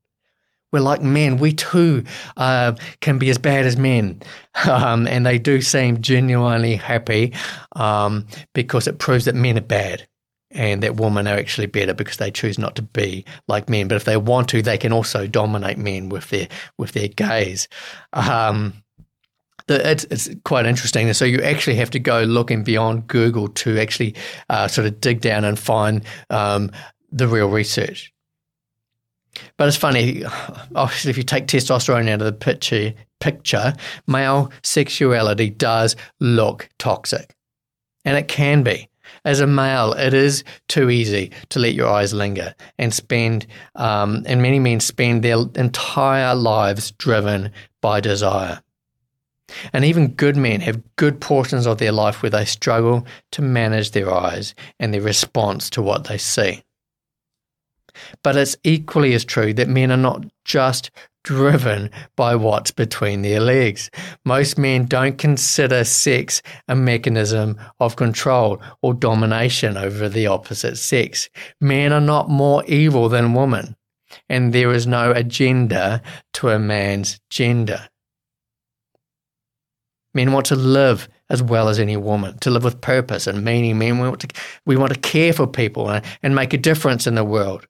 We're 0.72 0.80
like 0.82 1.02
men. 1.02 1.38
We 1.38 1.54
too 1.54 2.04
uh, 2.36 2.74
can 3.00 3.18
be 3.18 3.30
as 3.30 3.38
bad 3.38 3.66
as 3.66 3.78
men. 3.78 4.22
Um, 4.68 5.06
and 5.08 5.24
they 5.24 5.38
do 5.38 5.62
seem 5.62 6.02
genuinely 6.02 6.76
happy 6.76 7.36
um, 7.76 8.26
because 8.54 8.88
it 8.88 8.98
proves 8.98 9.26
that 9.26 9.36
men 9.36 9.56
are 9.56 9.62
bad 9.62 10.08
and 10.50 10.82
that 10.82 10.96
women 10.96 11.28
are 11.28 11.38
actually 11.38 11.68
better 11.68 11.94
because 11.94 12.18
they 12.18 12.32
choose 12.32 12.58
not 12.58 12.76
to 12.78 12.82
be 12.82 13.24
like 13.48 13.70
men. 13.70 13.88
But 13.88 13.98
if 13.98 14.06
they 14.06 14.18
want 14.18 14.50
to, 14.50 14.64
they 14.64 14.80
can 14.80 14.92
also 14.92 15.28
dominate 15.28 15.78
men 15.78 16.10
with 16.10 16.32
their 16.32 16.48
with 16.78 16.94
their 16.94 17.08
gaze. 17.08 17.68
Um, 18.14 18.74
the, 19.68 19.90
it's, 19.90 20.06
it's 20.06 20.30
quite 20.44 20.66
interesting. 20.66 21.12
So 21.14 21.26
you 21.26 21.42
actually 21.42 21.76
have 21.76 21.92
to 21.92 22.00
go 22.00 22.24
looking 22.24 22.64
beyond 22.64 23.08
Google 23.08 23.50
to 23.50 23.78
actually 23.78 24.16
uh, 24.50 24.68
sort 24.68 24.88
of 24.88 25.00
dig 25.02 25.22
down 25.22 25.44
and 25.44 25.60
find 25.60 26.04
um, 26.30 26.72
the 27.12 27.28
real 27.28 27.50
research. 27.50 28.14
But 29.58 29.68
it's 29.68 29.78
funny, 29.78 30.24
obviously, 30.76 31.10
if 31.12 31.18
you 31.18 31.24
take 31.24 31.48
testosterone 31.48 32.10
out 32.10 32.22
of 32.22 32.26
the 32.26 32.32
picture, 32.32 32.94
picture, 33.20 33.74
male 34.08 34.52
sexuality 34.64 35.50
does 35.50 35.96
look 36.20 36.70
toxic. 36.78 37.36
And 38.06 38.18
it 38.18 38.28
can 38.28 38.64
be. 38.64 38.90
As 39.26 39.40
a 39.40 39.48
male, 39.48 39.94
it 39.94 40.14
is 40.14 40.44
too 40.68 40.90
easy 40.90 41.32
to 41.50 41.60
let 41.60 41.74
your 41.74 41.90
eyes 41.90 42.14
linger 42.14 42.54
and 42.78 42.94
spend, 42.94 43.48
um, 43.76 44.24
and 44.26 44.42
many 44.42 44.60
men 44.60 44.80
spend 44.80 45.24
their 45.24 45.38
entire 45.56 46.36
lives 46.36 46.92
driven 46.92 47.52
by 47.82 48.00
desire. 48.00 48.62
And 49.72 49.86
even 49.86 50.10
good 50.10 50.36
men 50.36 50.60
have 50.62 50.84
good 50.98 51.22
portions 51.22 51.66
of 51.66 51.78
their 51.78 51.94
life 51.94 52.22
where 52.22 52.30
they 52.30 52.46
struggle 52.46 53.06
to 53.32 53.42
manage 53.42 53.92
their 53.92 54.14
eyes 54.14 54.54
and 54.80 54.94
their 54.94 55.02
response 55.02 55.70
to 55.72 55.82
what 55.82 56.06
they 56.06 56.18
see. 56.18 56.64
But 58.24 58.36
it's 58.36 58.58
equally 58.64 59.14
as 59.14 59.26
true 59.26 59.54
that 59.54 59.70
men 59.70 59.92
are 59.92 59.98
not 59.98 60.26
just 60.46 60.92
driven 61.24 61.90
by 62.16 62.36
what's 62.36 62.72
between 62.72 63.22
their 63.22 63.42
legs. 63.42 63.90
Most 64.24 64.58
men 64.58 64.86
don't 64.86 65.18
consider 65.18 65.84
sex 65.84 66.42
a 66.70 66.76
mechanism 66.76 67.58
of 67.82 67.98
control 67.98 68.62
or 68.82 68.94
domination 68.94 69.76
over 69.76 70.08
the 70.08 70.28
opposite 70.28 70.78
sex. 70.78 71.30
Men 71.60 71.92
are 71.92 72.00
not 72.00 72.30
more 72.30 72.64
evil 72.66 73.10
than 73.10 73.34
women, 73.34 73.76
and 74.30 74.54
there 74.54 74.72
is 74.72 74.88
no 74.88 75.12
agenda 75.12 76.02
to 76.36 76.50
a 76.50 76.60
man's 76.60 77.20
gender. 77.30 77.90
Men 80.14 80.32
want 80.32 80.46
to 80.46 80.56
live 80.56 81.10
as 81.30 81.44
well 81.44 81.68
as 81.68 81.78
any 81.78 81.98
woman, 81.98 82.38
to 82.40 82.50
live 82.50 82.64
with 82.64 82.80
purpose 82.80 83.28
and 83.28 83.44
meaning. 83.44 83.78
Men 83.78 84.00
we 84.00 84.08
want 84.08 84.22
to, 84.22 84.28
we 84.66 84.78
want 84.78 84.94
to 84.94 85.00
care 85.00 85.34
for 85.34 85.46
people 85.46 85.90
and, 85.90 86.06
and 86.24 86.34
make 86.34 86.54
a 86.54 86.58
difference 86.58 87.06
in 87.06 87.16
the 87.16 87.24
world. 87.26 87.68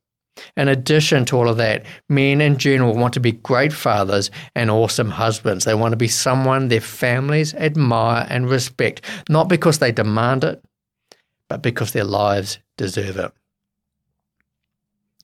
In 0.55 0.67
addition 0.67 1.25
to 1.25 1.37
all 1.37 1.49
of 1.49 1.57
that, 1.57 1.85
men 2.09 2.41
in 2.41 2.57
general 2.57 2.95
want 2.95 3.13
to 3.15 3.19
be 3.19 3.31
great 3.31 3.73
fathers 3.73 4.31
and 4.55 4.69
awesome 4.69 5.11
husbands. 5.11 5.65
They 5.65 5.75
want 5.75 5.93
to 5.93 5.97
be 5.97 6.07
someone 6.07 6.67
their 6.67 6.81
families 6.81 7.53
admire 7.55 8.25
and 8.29 8.49
respect, 8.49 9.01
not 9.29 9.49
because 9.49 9.79
they 9.79 9.91
demand 9.91 10.43
it, 10.43 10.63
but 11.49 11.61
because 11.61 11.91
their 11.91 12.03
lives 12.03 12.59
deserve 12.77 13.17
it. 13.17 13.31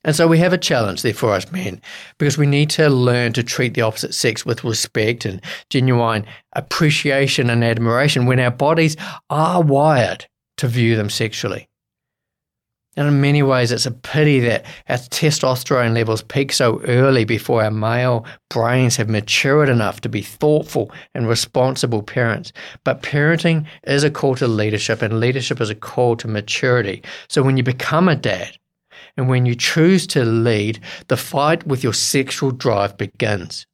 And 0.04 0.14
so 0.14 0.28
we 0.28 0.38
have 0.38 0.52
a 0.52 0.58
challenge 0.58 1.00
there 1.00 1.14
for 1.14 1.32
us 1.32 1.50
men 1.50 1.80
because 2.18 2.36
we 2.36 2.46
need 2.46 2.68
to 2.70 2.90
learn 2.90 3.32
to 3.32 3.42
treat 3.42 3.72
the 3.72 3.80
opposite 3.80 4.14
sex 4.14 4.44
with 4.44 4.62
respect 4.62 5.24
and 5.24 5.40
genuine 5.70 6.26
appreciation 6.52 7.48
and 7.48 7.64
admiration 7.64 8.26
when 8.26 8.38
our 8.38 8.50
bodies 8.50 8.96
are 9.30 9.62
wired 9.62 10.26
to 10.58 10.68
view 10.68 10.94
them 10.94 11.08
sexually. 11.08 11.68
And 12.96 13.08
in 13.08 13.20
many 13.20 13.42
ways, 13.42 13.72
it's 13.72 13.86
a 13.86 13.90
pity 13.90 14.38
that 14.40 14.64
our 14.88 14.96
testosterone 14.96 15.94
levels 15.94 16.22
peak 16.22 16.52
so 16.52 16.80
early 16.82 17.24
before 17.24 17.64
our 17.64 17.70
male 17.70 18.24
brains 18.50 18.96
have 18.96 19.08
matured 19.08 19.68
enough 19.68 20.00
to 20.02 20.08
be 20.08 20.22
thoughtful 20.22 20.92
and 21.14 21.28
responsible 21.28 22.02
parents. 22.02 22.52
But 22.84 23.02
parenting 23.02 23.66
is 23.82 24.04
a 24.04 24.10
call 24.10 24.36
to 24.36 24.46
leadership, 24.46 25.02
and 25.02 25.18
leadership 25.18 25.60
is 25.60 25.70
a 25.70 25.74
call 25.74 26.16
to 26.16 26.28
maturity. 26.28 27.02
So 27.28 27.42
when 27.42 27.56
you 27.56 27.64
become 27.64 28.08
a 28.08 28.14
dad, 28.14 28.56
and 29.16 29.28
when 29.28 29.46
you 29.46 29.54
choose 29.54 30.06
to 30.08 30.24
lead, 30.24 30.80
the 31.08 31.16
fight 31.16 31.66
with 31.66 31.82
your 31.82 31.92
sexual 31.92 32.50
drive 32.50 32.96
begins. 32.96 33.66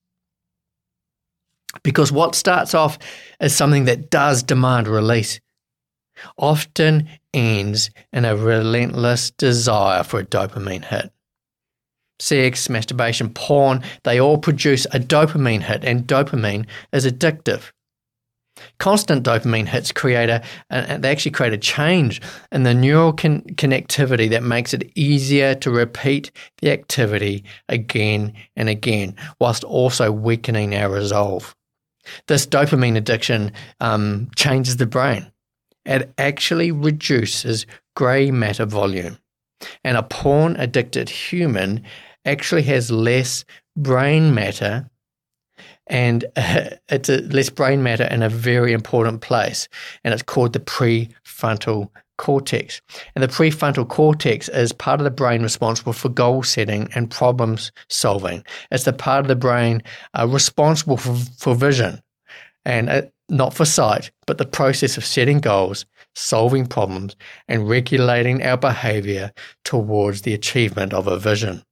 Because 1.83 2.11
what 2.11 2.35
starts 2.35 2.75
off 2.75 2.99
as 3.39 3.55
something 3.55 3.85
that 3.85 4.11
does 4.11 4.43
demand 4.43 4.89
release 4.89 5.41
often 6.37 7.09
ends 7.33 7.91
in 8.13 8.25
a 8.25 8.37
relentless 8.37 9.31
desire 9.31 10.03
for 10.03 10.21
a 10.21 10.25
dopamine 10.25 10.85
hit. 10.85 11.13
Sex, 12.19 12.69
masturbation, 12.69 13.31
porn, 13.31 13.83
they 14.05 14.21
all 14.21 14.37
produce 14.37 14.85
a 14.87 15.01
dopamine 15.01 15.63
hit, 15.63 15.85
and 15.85 16.07
dopamine 16.07 16.67
is 16.93 17.07
addictive. 17.07 17.73
Constant 18.79 19.25
dopamine 19.25 19.67
hits 19.67 19.91
create 19.91 20.29
a, 20.29 20.43
they 20.71 21.11
actually 21.11 21.31
create 21.31 21.55
a 21.55 21.59
change 21.59 22.21
in 22.53 22.63
the 22.63 22.75
neural 22.75 23.13
con- 23.13 23.43
connectivity 23.55 24.29
that 24.29 24.43
makes 24.43 24.75
it 24.75 24.91
easier 24.95 25.55
to 25.55 25.71
repeat 25.71 26.31
the 26.59 26.71
activity 26.71 27.45
again 27.71 28.35
and 28.57 28.69
again, 28.69 29.15
whilst 29.39 29.65
also 29.65 30.13
weakening 30.13 30.75
our 30.75 30.91
resolve. 30.91 31.57
This 32.27 32.47
dopamine 32.47 32.97
addiction 32.97 33.53
um, 33.81 34.31
changes 34.37 34.77
the 34.77 34.87
brain. 34.87 35.31
It 35.85 36.13
actually 36.19 36.71
reduces 36.71 37.67
grey 37.97 38.31
matter 38.31 38.67
volume. 38.67 39.19
And 39.85 39.97
a 39.97 40.03
porn 40.03 40.57
addicted 40.57 41.09
human 41.09 41.83
actually 42.25 42.63
has 42.63 42.91
less 42.91 43.45
brain 43.77 44.35
matter 44.35 44.91
and 45.91 46.25
uh, 46.37 46.71
it's 46.89 47.09
a, 47.09 47.19
less 47.23 47.51
brain 47.51 47.83
matter 47.83 48.05
in 48.05 48.23
a 48.23 48.29
very 48.29 48.73
important 48.73 49.21
place, 49.21 49.69
and 50.05 50.15
it's 50.15 50.23
called 50.23 50.55
the 50.55 50.61
prefrontal 50.61 51.91
cortex. 52.17 52.81
And 53.15 53.23
the 53.23 53.29
prefrontal 53.29 53.89
cortex 53.89 54.49
is 54.49 54.73
part 54.73 55.01
of 55.01 55.05
the 55.05 55.11
brain 55.11 55.43
responsible 55.43 55.93
for 55.93 56.09
goal 56.09 56.43
setting 56.43 56.89
and 56.95 57.11
problems 57.11 57.73
solving. 57.89 58.45
It's 58.71 58.85
the 58.85 58.93
part 58.93 59.21
of 59.21 59.29
the 59.29 59.37
brain 59.37 59.83
uh, 60.19 60.27
responsible 60.29 60.97
for, 60.97 61.15
for 61.39 61.55
vision 61.55 62.01
and 62.65 62.91
uh, 62.91 63.03
not 63.31 63.55
for 63.55 63.65
sight, 63.65 64.11
but 64.27 64.39
the 64.39 64.45
process 64.45 64.97
of 64.97 65.05
setting 65.05 65.41
goals, 65.41 65.87
solving 66.15 66.67
problems, 66.67 67.17
and 67.49 67.69
regulating 67.69 68.43
our 68.43 68.57
behavior 68.57 69.33
towards 69.65 70.23
the 70.23 70.35
achievement 70.35 70.93
of 70.93 71.07
a 71.07 71.19
vision. 71.19 71.63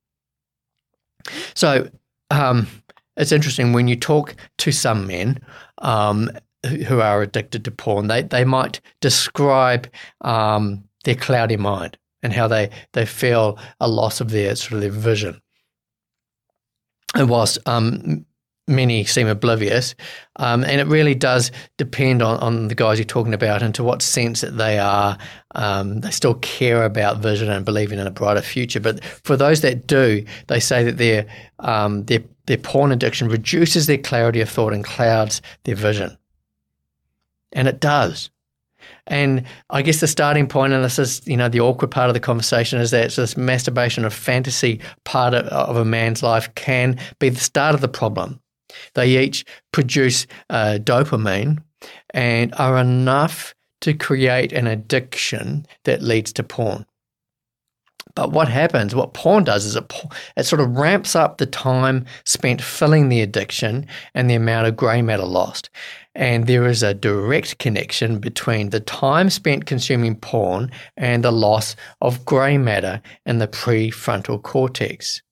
So, 1.54 1.90
um, 2.30 2.66
it's 3.16 3.32
interesting 3.32 3.72
when 3.72 3.88
you 3.88 3.96
talk 3.96 4.36
to 4.58 4.70
some 4.70 5.06
men 5.06 5.40
um, 5.78 6.30
who 6.86 7.00
are 7.00 7.22
addicted 7.22 7.64
to 7.64 7.70
porn, 7.70 8.06
they, 8.06 8.22
they 8.22 8.44
might 8.44 8.80
describe 9.00 9.88
um, 10.20 10.84
their 11.04 11.16
cloudy 11.16 11.56
mind 11.56 11.98
and 12.22 12.32
how 12.32 12.48
they, 12.48 12.70
they 12.92 13.06
feel 13.06 13.58
a 13.80 13.88
loss 13.88 14.20
of 14.20 14.30
their 14.30 14.54
sort 14.54 14.74
of 14.74 14.80
their 14.80 14.90
vision. 14.90 15.40
And 17.14 17.28
whilst 17.28 17.58
um, 17.66 18.24
many 18.68 19.04
seem 19.04 19.26
oblivious. 19.26 19.94
Um, 20.36 20.62
and 20.64 20.80
it 20.80 20.86
really 20.86 21.14
does 21.14 21.50
depend 21.76 22.22
on, 22.22 22.38
on 22.38 22.68
the 22.68 22.74
guys 22.74 22.98
you're 22.98 23.04
talking 23.04 23.34
about 23.34 23.62
and 23.62 23.74
to 23.74 23.82
what 23.82 24.02
sense 24.02 24.40
that 24.42 24.56
they 24.56 24.78
are. 24.78 25.18
Um, 25.54 26.00
they 26.00 26.10
still 26.10 26.34
care 26.34 26.84
about 26.84 27.18
vision 27.18 27.50
and 27.50 27.64
believing 27.64 27.98
in 27.98 28.06
a 28.06 28.10
brighter 28.10 28.42
future. 28.42 28.80
But 28.80 29.02
for 29.04 29.36
those 29.36 29.62
that 29.62 29.86
do, 29.86 30.24
they 30.46 30.60
say 30.60 30.84
that 30.84 30.98
their, 30.98 31.26
um, 31.58 32.04
their, 32.04 32.20
their 32.46 32.58
porn 32.58 32.92
addiction 32.92 33.28
reduces 33.28 33.86
their 33.86 33.98
clarity 33.98 34.40
of 34.40 34.48
thought 34.48 34.72
and 34.72 34.84
clouds 34.84 35.42
their 35.64 35.76
vision. 35.76 36.16
And 37.52 37.66
it 37.66 37.80
does. 37.80 38.30
And 39.06 39.44
I 39.70 39.82
guess 39.82 40.00
the 40.00 40.06
starting 40.06 40.46
point, 40.46 40.72
and 40.72 40.84
this 40.84 40.98
is, 40.98 41.26
you 41.26 41.36
know, 41.36 41.48
the 41.48 41.60
awkward 41.60 41.90
part 41.90 42.10
of 42.10 42.14
the 42.14 42.20
conversation, 42.20 42.78
is 42.78 42.90
that 42.90 43.10
this 43.12 43.36
masturbation 43.36 44.04
of 44.04 44.12
fantasy 44.12 44.80
part 45.04 45.34
of, 45.34 45.46
of 45.46 45.76
a 45.76 45.84
man's 45.84 46.22
life 46.22 46.54
can 46.54 46.98
be 47.18 47.30
the 47.30 47.40
start 47.40 47.74
of 47.74 47.80
the 47.80 47.88
problem. 47.88 48.40
They 48.94 49.18
each 49.18 49.44
produce 49.72 50.26
uh, 50.50 50.78
dopamine 50.82 51.62
and 52.10 52.54
are 52.56 52.78
enough 52.78 53.54
to 53.80 53.94
create 53.94 54.52
an 54.52 54.66
addiction 54.66 55.66
that 55.84 56.02
leads 56.02 56.32
to 56.34 56.42
porn. 56.42 56.84
But 58.14 58.32
what 58.32 58.48
happens, 58.48 58.96
what 58.96 59.14
porn 59.14 59.44
does 59.44 59.64
is 59.64 59.76
it, 59.76 59.92
it 60.36 60.44
sort 60.44 60.60
of 60.60 60.76
ramps 60.76 61.14
up 61.14 61.38
the 61.38 61.46
time 61.46 62.04
spent 62.24 62.60
filling 62.60 63.08
the 63.08 63.20
addiction 63.20 63.86
and 64.12 64.28
the 64.28 64.34
amount 64.34 64.66
of 64.66 64.76
grey 64.76 65.02
matter 65.02 65.24
lost. 65.24 65.70
And 66.16 66.48
there 66.48 66.66
is 66.66 66.82
a 66.82 66.94
direct 66.94 67.58
connection 67.58 68.18
between 68.18 68.70
the 68.70 68.80
time 68.80 69.30
spent 69.30 69.66
consuming 69.66 70.16
porn 70.16 70.72
and 70.96 71.22
the 71.22 71.30
loss 71.30 71.76
of 72.00 72.24
grey 72.24 72.58
matter 72.58 73.00
in 73.24 73.38
the 73.38 73.46
prefrontal 73.46 74.42
cortex. 74.42 75.22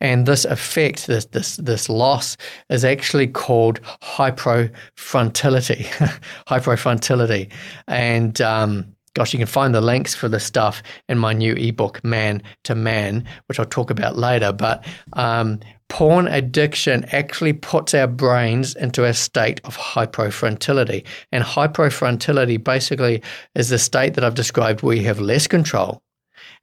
And 0.00 0.26
this 0.26 0.44
effect, 0.44 1.06
this 1.06 1.26
this 1.26 1.56
this 1.56 1.88
loss, 1.88 2.36
is 2.68 2.84
actually 2.84 3.26
called 3.26 3.80
hypofrontality. 4.02 5.84
hypofrontality, 6.48 7.50
and 7.86 8.40
um, 8.40 8.94
gosh, 9.14 9.32
you 9.32 9.38
can 9.38 9.46
find 9.46 9.74
the 9.74 9.80
links 9.80 10.14
for 10.14 10.28
the 10.28 10.40
stuff 10.40 10.82
in 11.08 11.18
my 11.18 11.32
new 11.32 11.54
ebook, 11.54 12.02
Man 12.04 12.42
to 12.64 12.74
Man, 12.74 13.26
which 13.46 13.58
I'll 13.58 13.66
talk 13.66 13.90
about 13.90 14.16
later. 14.16 14.52
But 14.52 14.86
um, 15.14 15.60
porn 15.88 16.28
addiction 16.28 17.04
actually 17.12 17.52
puts 17.52 17.94
our 17.94 18.06
brains 18.06 18.74
into 18.76 19.04
a 19.04 19.12
state 19.12 19.60
of 19.64 19.76
hypofrontality, 19.76 21.04
and 21.32 21.44
hypofrontality 21.44 22.62
basically 22.62 23.22
is 23.54 23.68
the 23.68 23.78
state 23.78 24.14
that 24.14 24.24
I've 24.24 24.34
described 24.34 24.82
where 24.82 24.96
you 24.96 25.04
have 25.04 25.20
less 25.20 25.46
control, 25.46 26.02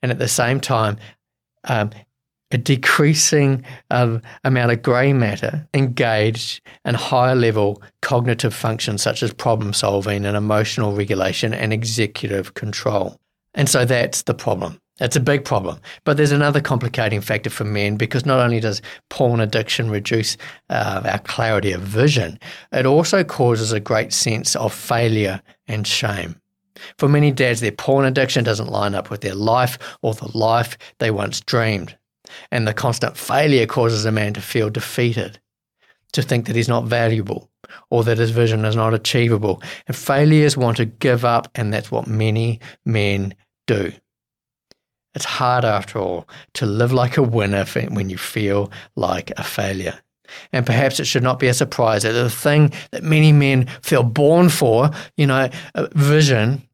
and 0.01 0.11
at 0.11 0.19
the 0.19 0.27
same 0.27 0.59
time 0.59 0.97
um, 1.65 1.91
a 2.51 2.57
decreasing 2.57 3.63
um, 3.91 4.21
amount 4.43 4.71
of 4.71 4.81
grey 4.81 5.13
matter 5.13 5.67
engaged 5.73 6.61
in 6.85 6.95
higher 6.95 7.35
level 7.35 7.81
cognitive 8.01 8.53
functions 8.53 9.01
such 9.01 9.21
as 9.21 9.33
problem 9.33 9.73
solving 9.73 10.25
and 10.25 10.37
emotional 10.37 10.95
regulation 10.95 11.53
and 11.53 11.73
executive 11.73 12.53
control. 12.53 13.19
And 13.53 13.67
so 13.67 13.85
that's 13.85 14.23
the 14.23 14.33
problem. 14.33 14.79
It's 14.99 15.15
a 15.15 15.21
big 15.21 15.45
problem. 15.45 15.79
But 16.05 16.17
there's 16.17 16.31
another 16.31 16.61
complicating 16.61 17.21
factor 17.21 17.49
for 17.49 17.63
men 17.63 17.97
because 17.97 18.25
not 18.25 18.39
only 18.39 18.59
does 18.59 18.81
porn 19.09 19.39
addiction 19.39 19.91
reduce 19.91 20.37
uh, 20.69 21.01
our 21.05 21.19
clarity 21.19 21.71
of 21.71 21.81
vision, 21.81 22.39
it 22.71 22.85
also 22.85 23.23
causes 23.23 23.71
a 23.71 23.79
great 23.79 24.11
sense 24.11 24.55
of 24.55 24.73
failure 24.73 25.41
and 25.67 25.85
shame. 25.85 26.39
For 26.97 27.07
many 27.09 27.31
dads, 27.31 27.61
their 27.61 27.71
porn 27.71 28.05
addiction 28.05 28.43
doesn't 28.43 28.69
line 28.69 28.95
up 28.95 29.09
with 29.09 29.21
their 29.21 29.35
life 29.35 29.77
or 30.01 30.13
the 30.13 30.35
life 30.35 30.77
they 30.99 31.11
once 31.11 31.41
dreamed. 31.41 31.97
And 32.51 32.67
the 32.67 32.74
constant 32.74 33.17
failure 33.17 33.65
causes 33.65 34.05
a 34.05 34.12
man 34.12 34.34
to 34.34 34.41
feel 34.41 34.69
defeated, 34.69 35.39
to 36.13 36.22
think 36.22 36.46
that 36.46 36.55
he's 36.55 36.67
not 36.67 36.86
valuable 36.86 37.50
or 37.89 38.03
that 38.03 38.17
his 38.17 38.31
vision 38.31 38.65
is 38.65 38.75
not 38.75 38.93
achievable. 38.93 39.62
And 39.88 39.96
failures 39.96 40.57
want 40.57 40.77
to 40.77 40.86
give 40.86 41.25
up, 41.25 41.50
and 41.55 41.74
that's 41.74 41.91
what 41.91 42.07
many 42.07 42.60
men 42.86 43.34
do. 43.65 43.91
It's 45.15 45.25
hard, 45.25 45.65
after 45.65 46.00
all, 46.00 46.27
to 46.53 46.65
live 46.65 46.93
like 46.93 47.17
a 47.17 47.24
winner 47.24 47.65
when 47.89 48.10
you 48.10 48.17
feel 48.17 48.72
like 48.96 49.31
a 49.38 49.43
failure. 49.43 50.00
And 50.53 50.65
perhaps 50.65 51.00
it 51.00 51.05
should 51.05 51.24
not 51.24 51.39
be 51.39 51.48
a 51.48 51.53
surprise 51.53 52.03
that 52.03 52.12
the 52.12 52.29
thing 52.29 52.72
that 52.91 53.03
many 53.03 53.31
men 53.31 53.67
feel 53.81 54.03
born 54.03 54.50
for, 54.50 54.91
you 55.15 55.25
know, 55.25 55.50
vision, 55.93 56.67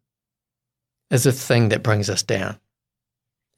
is 1.12 1.24
the 1.24 1.32
thing 1.32 1.70
that 1.70 1.84
brings 1.84 2.10
us 2.10 2.24
down. 2.24 2.58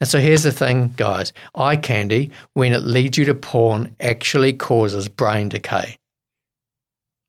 And 0.01 0.09
so 0.09 0.19
here's 0.19 0.43
the 0.43 0.51
thing, 0.51 0.93
guys 0.97 1.31
eye 1.55 1.77
candy, 1.77 2.31
when 2.53 2.73
it 2.73 2.83
leads 2.83 3.17
you 3.17 3.25
to 3.25 3.35
porn, 3.35 3.95
actually 3.99 4.53
causes 4.53 5.07
brain 5.07 5.49
decay. 5.49 5.97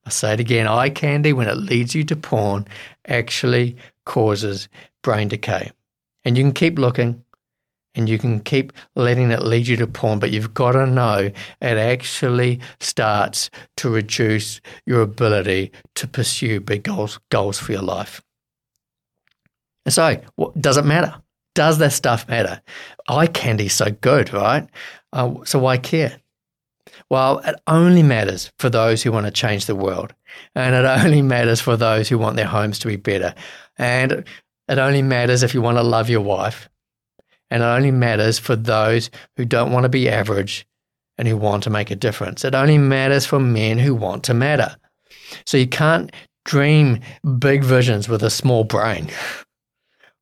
I 0.05 0.11
say 0.11 0.35
it 0.35 0.41
again 0.41 0.67
eye 0.67 0.91
candy, 0.91 1.33
when 1.33 1.49
it 1.49 1.57
leads 1.57 1.95
you 1.95 2.05
to 2.05 2.17
porn, 2.17 2.67
actually 3.07 3.77
causes 4.05 4.69
brain 5.03 5.29
decay. 5.29 5.71
And 6.25 6.37
you 6.37 6.45
can 6.45 6.53
keep 6.53 6.79
looking 6.79 7.25
and 7.95 8.09
you 8.09 8.19
can 8.19 8.41
keep 8.41 8.73
letting 8.95 9.31
it 9.31 9.43
lead 9.43 9.67
you 9.67 9.77
to 9.77 9.87
porn, 9.87 10.19
but 10.19 10.31
you've 10.31 10.53
got 10.53 10.73
to 10.73 10.87
know 10.87 11.31
it 11.61 11.79
actually 11.79 12.61
starts 12.79 13.51
to 13.79 13.89
reduce 13.89 14.61
your 14.85 15.01
ability 15.01 15.73
to 15.95 16.07
pursue 16.07 16.61
big 16.61 16.83
goals, 16.83 17.19
goals 17.31 17.59
for 17.59 17.73
your 17.73 17.83
life. 17.83 18.21
And 19.87 19.95
so, 19.95 20.21
what, 20.35 20.61
does 20.61 20.77
it 20.77 20.85
matter? 20.85 21.15
Does 21.57 21.79
that 21.79 21.93
stuff 21.93 22.29
matter? 22.29 22.61
Eye 23.09 23.27
candy's 23.27 23.73
so 23.73 23.91
good, 23.91 24.31
right? 24.31 24.69
Uh, 25.15 25.43
so 25.45 25.59
why 25.59 25.79
care? 25.79 26.21
Well, 27.09 27.39
it 27.39 27.57
only 27.67 28.03
matters 28.03 28.53
for 28.59 28.69
those 28.69 29.03
who 29.03 29.11
want 29.11 29.25
to 29.25 29.33
change 29.33 29.65
the 29.65 29.75
world. 29.75 30.13
And 30.55 30.75
it 30.75 30.85
only 31.05 31.23
matters 31.23 31.63
for 31.63 31.75
those 31.75 32.11
who 32.11 32.19
want 32.19 32.37
their 32.37 32.47
homes 32.47 32.79
to 32.81 32.89
be 32.89 32.97
better. 32.97 33.35
And 33.79 34.27
it 34.69 34.79
only 34.79 35.01
matters 35.01 35.43
if 35.43 35.55
you 35.55 35.63
want 35.63 35.79
to 35.79 35.83
love 35.83 36.11
your 36.11 36.21
wife. 36.21 36.69
And 37.51 37.63
it 37.63 37.67
only 37.67 37.91
matters 37.91 38.39
for 38.39 38.55
those 38.55 39.09
who 39.39 39.47
don't 39.47 39.73
want 39.73 39.85
to 39.85 39.89
be 39.89 40.11
average 40.11 40.67
and 41.17 41.27
who 41.27 41.39
want 41.39 41.63
to 41.63 41.71
make 41.71 41.91
a 41.91 41.97
difference. 41.97 42.45
It 42.45 42.55
only 42.55 42.77
matters 42.77 43.25
for 43.25 43.41
men 43.41 43.79
who 43.79 43.95
want 43.95 44.25
to 44.25 44.35
matter. 44.35 44.77
So 45.47 45.57
you 45.57 45.69
can't 45.69 46.13
dream 46.45 47.01
big 47.39 47.65
visions 47.65 48.11
with 48.11 48.23
a 48.23 48.31
small 48.31 48.65
brain. 48.65 49.09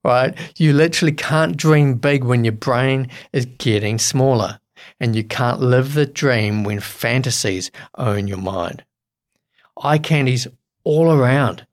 right? 0.05 0.37
You 0.57 0.73
literally 0.73 1.13
can't 1.13 1.57
dream 1.57 1.95
big 1.95 2.25
when 2.25 2.45
your 2.45 2.53
brain 2.53 3.09
is 3.33 3.47
getting 3.47 3.99
smaller, 3.99 4.61
and 5.01 5.17
you 5.17 5.25
can't 5.25 5.61
live 5.61 5.95
the 5.95 6.07
dream 6.07 6.63
when 6.63 6.81
fantasies 6.81 7.71
own 7.97 8.29
your 8.29 8.39
mind. 8.39 8.85
Eye 9.83 9.99
candy's 9.99 10.47
all 10.85 11.11
around. 11.11 11.67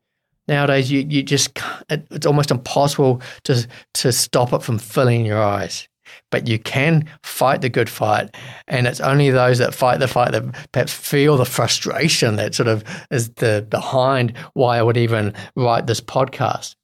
Nowadays, 0.47 0.91
you, 0.91 1.01
you 1.07 1.23
just 1.23 1.57
it, 1.89 2.07
it's 2.09 2.25
almost 2.25 2.51
impossible 2.51 3.21
to 3.43 3.67
to 3.95 4.11
stop 4.11 4.53
it 4.53 4.63
from 4.63 4.79
filling 4.79 5.25
your 5.25 5.41
eyes. 5.41 5.87
But 6.29 6.47
you 6.47 6.59
can 6.59 7.09
fight 7.23 7.61
the 7.61 7.69
good 7.69 7.89
fight, 7.89 8.35
and 8.67 8.87
it's 8.87 8.99
only 8.99 9.29
those 9.29 9.59
that 9.59 9.73
fight 9.73 9.99
the 9.99 10.07
fight 10.07 10.31
that 10.31 10.43
perhaps 10.71 10.93
feel 10.93 11.37
the 11.37 11.45
frustration 11.45 12.35
that 12.35 12.55
sort 12.55 12.67
of 12.67 12.83
is 13.11 13.29
the 13.35 13.65
behind 13.69 14.35
why 14.53 14.77
I 14.77 14.83
would 14.83 14.97
even 14.97 15.33
write 15.55 15.87
this 15.87 16.01
podcast. 16.01 16.75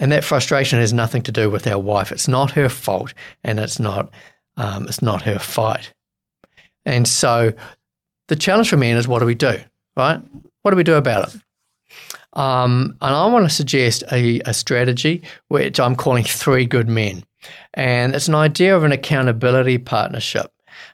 And 0.00 0.10
that 0.10 0.24
frustration 0.24 0.80
has 0.80 0.92
nothing 0.92 1.22
to 1.22 1.32
do 1.32 1.50
with 1.50 1.66
our 1.66 1.78
wife. 1.78 2.10
It's 2.10 2.26
not 2.26 2.50
her 2.52 2.68
fault, 2.68 3.14
and 3.44 3.60
it's 3.60 3.78
not 3.78 4.10
um, 4.56 4.88
it's 4.88 5.02
not 5.02 5.22
her 5.22 5.38
fight. 5.38 5.92
And 6.84 7.06
so, 7.06 7.52
the 8.28 8.36
challenge 8.36 8.70
for 8.70 8.76
men 8.76 8.96
is 8.96 9.06
what 9.06 9.20
do 9.20 9.26
we 9.26 9.34
do, 9.34 9.60
right? 9.96 10.20
What 10.62 10.70
do 10.72 10.76
we 10.76 10.82
do 10.84 10.94
about 10.94 11.34
it? 11.34 11.40
Um, 12.32 12.96
and 13.00 13.14
I 13.14 13.26
want 13.26 13.44
to 13.44 13.54
suggest 13.54 14.02
a, 14.10 14.40
a 14.40 14.54
strategy 14.54 15.22
which 15.48 15.78
I'm 15.78 15.96
calling 15.96 16.24
three 16.24 16.64
good 16.64 16.88
men, 16.88 17.24
and 17.74 18.14
it's 18.14 18.28
an 18.28 18.34
idea 18.34 18.74
of 18.76 18.84
an 18.84 18.92
accountability 18.92 19.78
partnership. 19.78 20.50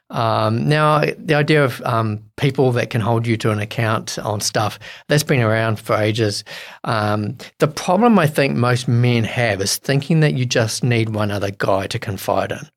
Um, 0.09 0.67
now, 0.67 1.03
the 1.17 1.35
idea 1.35 1.63
of 1.63 1.81
um, 1.81 2.23
people 2.37 2.71
that 2.73 2.89
can 2.89 3.01
hold 3.01 3.27
you 3.27 3.37
to 3.37 3.51
an 3.51 3.59
account 3.59 4.17
on 4.19 4.39
stuff 4.39 4.79
that's 5.07 5.23
been 5.23 5.41
around 5.41 5.79
for 5.79 5.95
ages. 5.95 6.43
Um, 6.83 7.37
the 7.59 7.67
problem 7.67 8.17
I 8.17 8.27
think 8.27 8.55
most 8.55 8.87
men 8.87 9.23
have 9.25 9.61
is 9.61 9.77
thinking 9.77 10.21
that 10.21 10.35
you 10.35 10.45
just 10.45 10.83
need 10.83 11.09
one 11.09 11.31
other 11.31 11.51
guy 11.51 11.87
to 11.87 11.99
confide 11.99 12.51
in. 12.51 12.69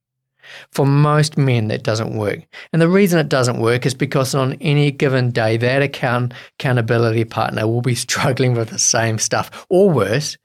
For 0.73 0.87
most 0.87 1.39
men, 1.39 1.69
that 1.69 1.85
doesn't 1.85 2.17
work. 2.17 2.41
And 2.73 2.83
the 2.83 2.89
reason 2.89 3.21
it 3.21 3.29
doesn't 3.29 3.61
work 3.61 3.87
is 3.87 3.95
because 3.95 4.35
on 4.35 4.55
any 4.55 4.91
given 4.91 5.31
day, 5.31 5.57
that 5.57 5.83
account 5.83 6.35
accountability 6.59 7.25
partner 7.25 7.67
will 7.67 7.83
be 7.83 7.95
struggling 8.07 8.55
with 8.55 8.71
the 8.71 8.79
same 8.79 9.19
stuff 9.19 9.67
or 9.69 9.91
worse. 9.91 10.37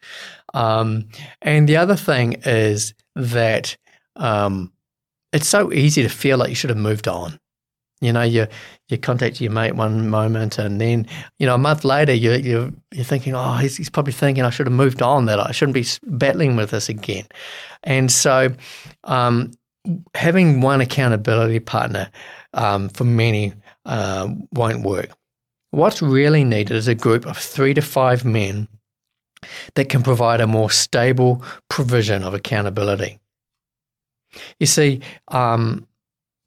Um, 0.54 1.10
and 1.42 1.68
the 1.68 1.78
other 1.78 1.96
thing 1.96 2.34
is 2.46 2.94
that 3.16 3.76
um, 4.16 4.72
it's 5.36 5.50
so 5.50 5.72
easy 5.74 6.02
to 6.02 6.10
feel 6.10 6.38
like 6.38 6.50
you 6.50 6.56
should 6.56 6.70
have 6.70 6.80
moved 6.80 7.08
on. 7.08 7.40
You 8.02 8.14
know, 8.14 8.22
you 8.22 8.48
you 8.90 8.98
contact 8.98 9.42
your 9.42 9.52
mate 9.52 9.76
one 9.76 10.10
moment, 10.10 10.58
and 10.58 10.80
then 10.80 11.08
you 11.40 11.46
know 11.46 11.56
a 11.56 11.58
month 11.60 11.84
later, 11.84 12.14
you 12.14 12.34
you 12.34 12.76
you're 12.94 13.06
thinking, 13.06 13.36
oh, 13.36 13.54
he's, 13.56 13.78
he's 13.78 13.90
probably 13.90 14.14
thinking 14.14 14.44
I 14.44 14.50
should 14.50 14.68
have 14.68 14.74
moved 14.74 15.02
on. 15.02 15.26
That 15.26 15.40
I 15.40 15.52
shouldn't 15.52 15.74
be 15.74 15.86
battling 16.04 16.56
with 16.56 16.72
this 16.72 16.90
again. 16.90 17.26
And 17.84 18.12
so, 18.12 18.54
um, 19.06 19.52
having 20.14 20.62
one 20.62 20.82
accountability 20.82 21.60
partner 21.60 22.10
um, 22.54 22.90
for 22.90 23.04
many 23.04 23.54
uh, 23.86 24.30
won't 24.52 24.84
work. 24.84 25.10
What's 25.72 26.02
really 26.02 26.44
needed 26.44 26.76
is 26.76 26.88
a 26.88 26.96
group 26.96 27.26
of 27.26 27.38
three 27.38 27.74
to 27.74 27.82
five 27.82 28.24
men 28.24 28.68
that 29.76 29.90
can 29.90 30.04
provide 30.04 30.42
a 30.42 30.48
more 30.48 30.70
stable 30.70 31.44
provision 31.70 32.24
of 32.24 32.34
accountability. 32.34 33.20
You 34.60 34.66
see, 34.66 35.02
um, 35.30 35.88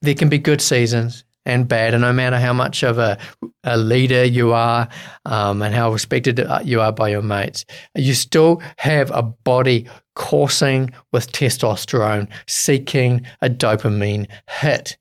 there 0.03 0.14
can 0.14 0.29
be 0.29 0.38
good 0.38 0.61
seasons 0.61 1.24
and 1.44 1.66
bad, 1.66 1.94
and 1.94 2.03
no 2.03 2.12
matter 2.12 2.38
how 2.38 2.53
much 2.53 2.83
of 2.83 2.98
a, 2.98 3.18
a 3.64 3.77
leader 3.77 4.24
you 4.24 4.53
are 4.53 4.88
um, 5.24 5.62
and 5.62 5.74
how 5.74 5.90
respected 5.90 6.46
you 6.64 6.81
are 6.81 6.92
by 6.92 7.09
your 7.09 7.22
mates, 7.22 7.64
you 7.94 8.14
still 8.14 8.62
have 8.77 9.11
a 9.11 9.22
body 9.22 9.88
coursing 10.14 10.90
with 11.12 11.33
testosterone, 11.33 12.29
seeking 12.46 13.24
a 13.40 13.48
dopamine 13.48 14.27
hit. 14.48 14.98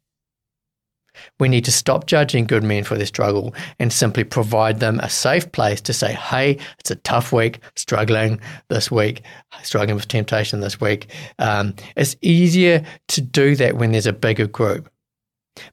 We 1.39 1.49
need 1.49 1.65
to 1.65 1.71
stop 1.71 2.08
judging 2.08 2.45
good 2.45 2.63
men 2.63 2.84
for 2.84 2.95
their 2.95 3.06
struggle 3.06 3.53
and 3.80 3.91
simply 3.91 4.23
provide 4.23 4.80
them 4.80 4.99
a 4.99 5.10
safe 5.10 5.51
place 5.51 5.82
to 5.82 5.93
say, 5.93 6.13
hey, 6.13 6.58
it's 6.80 6.91
a 6.91 6.95
tough 6.95 7.32
week, 7.32 7.60
struggling 7.75 8.39
this 8.69 8.91
week, 8.91 9.23
struggling 9.63 9.95
with 9.95 10.08
temptation 10.08 10.60
this 10.60 10.80
week. 10.82 11.08
Um, 11.39 11.75
it's 11.95 12.15
easier 12.21 12.84
to 13.10 13.21
do 13.21 13.56
that 13.56 13.77
when 13.77 13.91
there's 13.91 14.08
a 14.08 14.13
bigger 14.13 14.47
group. 14.47 14.89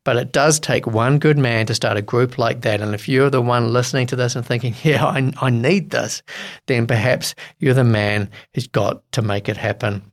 But 0.04 0.16
it 0.16 0.33
does 0.33 0.59
take 0.59 0.87
one 0.87 1.18
good 1.18 1.38
man 1.38 1.66
to 1.66 1.74
start 1.74 1.96
a 1.96 2.02
group 2.02 2.38
like 2.38 2.62
that. 2.62 2.80
And 2.80 2.94
if 2.94 3.09
you're 3.09 3.30
the 3.30 3.42
one 3.42 3.72
listening 3.72 4.07
to 4.09 4.16
this 4.16 4.35
and 4.35 4.44
thinking, 4.44 4.74
yeah, 4.83 5.04
I, 5.04 5.33
I 5.40 5.50
need 5.50 5.90
this, 5.90 6.22
then 6.66 6.87
perhaps 6.87 7.35
you're 7.59 7.74
the 7.74 7.85
man 7.85 8.30
who's 8.54 8.66
got 8.66 9.02
to 9.12 9.22
make 9.22 9.48
it 9.48 9.57
happen. 9.57 10.11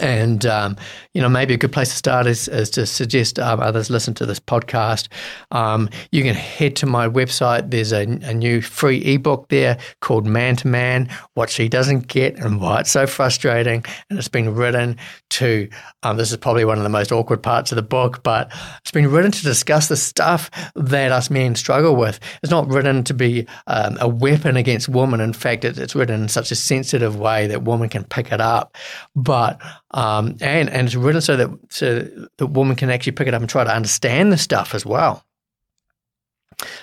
And, 0.00 0.46
um, 0.46 0.76
you 1.12 1.20
know, 1.20 1.28
maybe 1.28 1.54
a 1.54 1.58
good 1.58 1.72
place 1.72 1.90
to 1.90 1.96
start 1.96 2.26
is, 2.26 2.48
is 2.48 2.70
to 2.70 2.86
suggest 2.86 3.38
um, 3.38 3.60
others 3.60 3.90
listen 3.90 4.14
to 4.14 4.26
this 4.26 4.40
podcast. 4.40 5.08
Um, 5.50 5.90
you 6.10 6.22
can 6.22 6.34
head 6.34 6.74
to 6.76 6.86
my 6.86 7.06
website. 7.06 7.70
There's 7.70 7.92
a, 7.92 8.02
a, 8.02 8.34
new 8.34 8.62
free 8.62 8.98
ebook 9.14 9.48
there 9.48 9.76
called 10.00 10.26
Man 10.26 10.56
to 10.56 10.68
Man 10.68 11.10
What 11.34 11.50
She 11.50 11.68
Doesn't 11.68 12.08
Get 12.08 12.36
and 12.36 12.60
Why 12.60 12.80
It's 12.80 12.90
So 12.90 13.06
Frustrating. 13.06 13.84
And 14.08 14.18
it's 14.18 14.28
been 14.28 14.54
written 14.54 14.96
to, 15.30 15.68
um, 16.02 16.16
this 16.16 16.30
is 16.30 16.36
probably 16.38 16.64
one 16.64 16.78
of 16.78 16.84
the 16.84 16.88
most 16.88 17.12
awkward 17.12 17.42
parts 17.42 17.70
of 17.70 17.76
the 17.76 17.82
book, 17.82 18.22
but 18.22 18.50
it's 18.80 18.90
been 18.90 19.10
written 19.10 19.32
to 19.32 19.42
discuss 19.42 19.88
the 19.88 19.96
stuff 19.96 20.50
that 20.74 21.12
us 21.12 21.28
men 21.28 21.54
struggle 21.54 21.94
with. 21.94 22.18
It's 22.42 22.50
not 22.50 22.68
written 22.68 23.04
to 23.04 23.14
be 23.14 23.46
um, 23.66 23.98
a 24.00 24.08
weapon 24.08 24.56
against 24.56 24.88
women. 24.88 25.20
In 25.20 25.34
fact, 25.34 25.64
it, 25.64 25.78
it's 25.78 25.94
written 25.94 26.22
in 26.22 26.28
such 26.28 26.50
a 26.50 26.56
sensitive 26.56 27.16
way 27.16 27.46
that 27.48 27.64
women 27.64 27.90
can 27.90 28.04
pick 28.04 28.32
it 28.32 28.40
up. 28.40 28.76
But 29.14 29.60
um, 29.92 30.36
and 30.40 30.68
and 30.70 30.86
it's 30.86 30.94
written 30.94 31.20
so 31.20 31.36
that 31.36 31.50
so 31.68 32.08
the 32.36 32.46
woman 32.46 32.76
can 32.76 32.90
actually 32.90 33.12
pick 33.12 33.28
it 33.28 33.34
up 33.34 33.40
and 33.40 33.50
try 33.50 33.64
to 33.64 33.74
understand 33.74 34.32
the 34.32 34.38
stuff 34.38 34.74
as 34.74 34.86
well. 34.86 35.24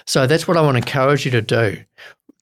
So 0.06 0.28
that's 0.28 0.48
what 0.48 0.58
I 0.58 0.62
want 0.62 0.76
to 0.76 0.80
encourage 0.80 1.26
you 1.26 1.32
to 1.32 1.42
do, 1.42 1.84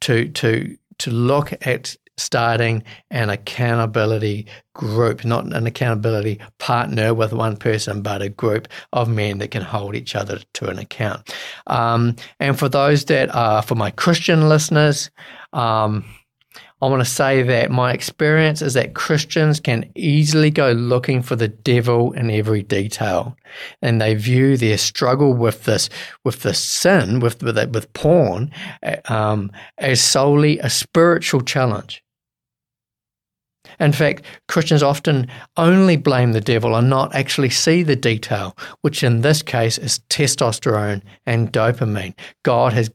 to 0.01 0.29
to 0.29 0.77
to 0.99 1.11
look 1.11 1.53
at 1.67 1.95
starting 2.17 2.83
an 3.11 3.29
accountability 3.29 4.47
group, 4.73 5.25
not 5.25 5.45
an 5.53 5.67
accountability 5.67 6.39
partner 6.59 7.13
with 7.13 7.33
one 7.33 7.57
person, 7.57 8.01
but 8.01 8.21
a 8.21 8.29
group 8.29 8.67
of 8.93 9.09
men 9.09 9.39
that 9.39 9.51
can 9.51 9.61
hold 9.61 9.95
each 9.95 10.15
other 10.15 10.39
to 10.53 10.69
an 10.69 10.79
account. 10.79 11.35
Um, 11.67 12.15
and 12.39 12.57
for 12.57 12.69
those 12.69 13.05
that 13.05 13.33
are, 13.35 13.61
for 13.61 13.75
my 13.75 13.91
Christian 13.91 14.47
listeners, 14.47 15.09
um, 15.51 16.05
I 16.81 16.87
want 16.87 17.01
to 17.01 17.09
say 17.09 17.41
that 17.41 17.71
my 17.71 17.93
experience 17.93 18.61
is 18.61 18.73
that 18.73 18.95
Christians 18.95 19.61
can 19.61 19.89
easily 19.95 20.51
go 20.51 20.73
looking 20.73 21.21
for 21.21 21.37
the 21.37 21.47
devil 21.47 22.11
in 22.11 22.29
every 22.29 22.63
detail, 22.63 23.37
and 23.81 24.01
they 24.01 24.13
view 24.13 24.57
their 24.57 24.77
struggle 24.77 25.33
with 25.33 25.63
this, 25.63 25.89
with 26.25 26.41
the 26.41 26.53
sin, 26.53 27.21
with 27.21 27.41
with, 27.41 27.57
with 27.73 27.93
porn, 27.93 28.51
um, 29.05 29.51
as 29.77 30.01
solely 30.01 30.59
a 30.59 30.69
spiritual 30.69 31.41
challenge. 31.41 32.03
In 33.79 33.91
fact, 33.91 34.23
Christians 34.47 34.83
often 34.83 35.27
only 35.57 35.97
blame 35.97 36.33
the 36.33 36.41
devil 36.41 36.75
and 36.75 36.89
not 36.89 37.15
actually 37.15 37.49
see 37.49 37.83
the 37.83 37.95
detail, 37.95 38.55
which 38.81 39.03
in 39.03 39.21
this 39.21 39.41
case 39.41 39.77
is 39.77 39.99
testosterone 40.09 41.01
and 41.25 41.51
dopamine. 41.51 42.13
God 42.43 42.73
has 42.73 42.89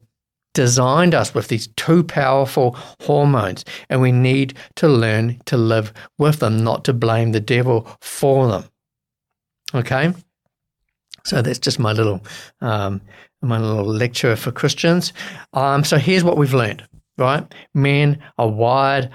designed 0.54 1.14
us 1.14 1.34
with 1.34 1.48
these 1.48 1.68
two 1.76 2.02
powerful 2.02 2.76
hormones, 3.02 3.64
and 3.88 4.00
we 4.00 4.12
need 4.12 4.54
to 4.76 4.88
learn 4.88 5.40
to 5.46 5.56
live 5.56 5.92
with 6.18 6.40
them, 6.40 6.62
not 6.62 6.84
to 6.84 6.92
blame 6.92 7.32
the 7.32 7.40
devil 7.40 7.88
for 8.00 8.48
them. 8.48 8.64
Okay? 9.74 10.12
So 11.24 11.42
that's 11.42 11.58
just 11.58 11.78
my 11.78 11.92
little 11.92 12.24
um, 12.60 13.00
my 13.42 13.58
little 13.58 13.84
lecture 13.84 14.36
for 14.36 14.52
Christians. 14.52 15.12
Um, 15.52 15.84
so 15.84 15.96
here's 15.96 16.24
what 16.24 16.36
we've 16.36 16.54
learned, 16.54 16.86
right? 17.16 17.46
Men 17.74 18.22
are 18.38 18.48
wired 18.48 19.10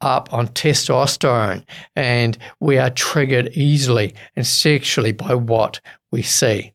up 0.00 0.32
on 0.32 0.48
testosterone 0.48 1.64
and 1.96 2.36
we 2.58 2.78
are 2.78 2.90
triggered 2.90 3.50
easily 3.52 4.14
and 4.36 4.46
sexually 4.46 5.12
by 5.12 5.34
what 5.34 5.80
we 6.10 6.22
see. 6.22 6.72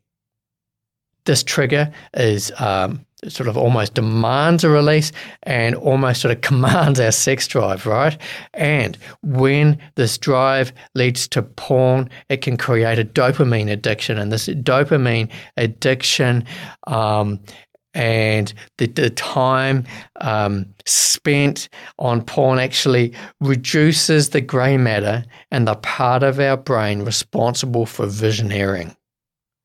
This 1.26 1.44
trigger 1.44 1.92
is 2.14 2.52
um, 2.60 3.06
sort 3.32 3.48
of 3.48 3.58
almost 3.58 3.94
demands 3.94 4.64
a 4.64 4.70
release 4.70 5.12
and 5.44 5.76
almost 5.76 6.22
sort 6.22 6.34
of 6.34 6.42
commands 6.50 7.00
our 7.00 7.12
sex 7.12 7.48
drive, 7.48 7.86
right? 7.86 8.18
And 8.54 8.98
when 9.22 9.80
this 9.96 10.18
drive 10.18 10.72
leads 10.94 11.28
to 11.30 11.42
porn, 11.42 12.10
it 12.30 12.42
can 12.42 12.58
create 12.58 13.00
a 13.00 13.06
dopamine 13.06 13.72
addiction. 13.72 14.18
And 14.18 14.32
this 14.32 14.48
dopamine 14.48 15.32
addiction 15.58 16.46
um, 16.88 17.40
and 17.96 18.54
the, 18.78 18.88
the 18.88 19.10
time 19.10 19.86
um, 20.20 20.66
spent 20.86 21.70
on 21.98 22.22
porn 22.22 22.60
actually 22.60 23.14
reduces 23.40 24.30
the 24.30 24.42
grey 24.42 24.78
matter 24.78 25.24
and 25.50 25.68
the 25.68 25.76
part 25.76 26.22
of 26.22 26.40
our 26.40 26.58
brain 26.58 27.04
responsible 27.04 27.86
for 27.86 28.06
visioneering. 28.06 28.96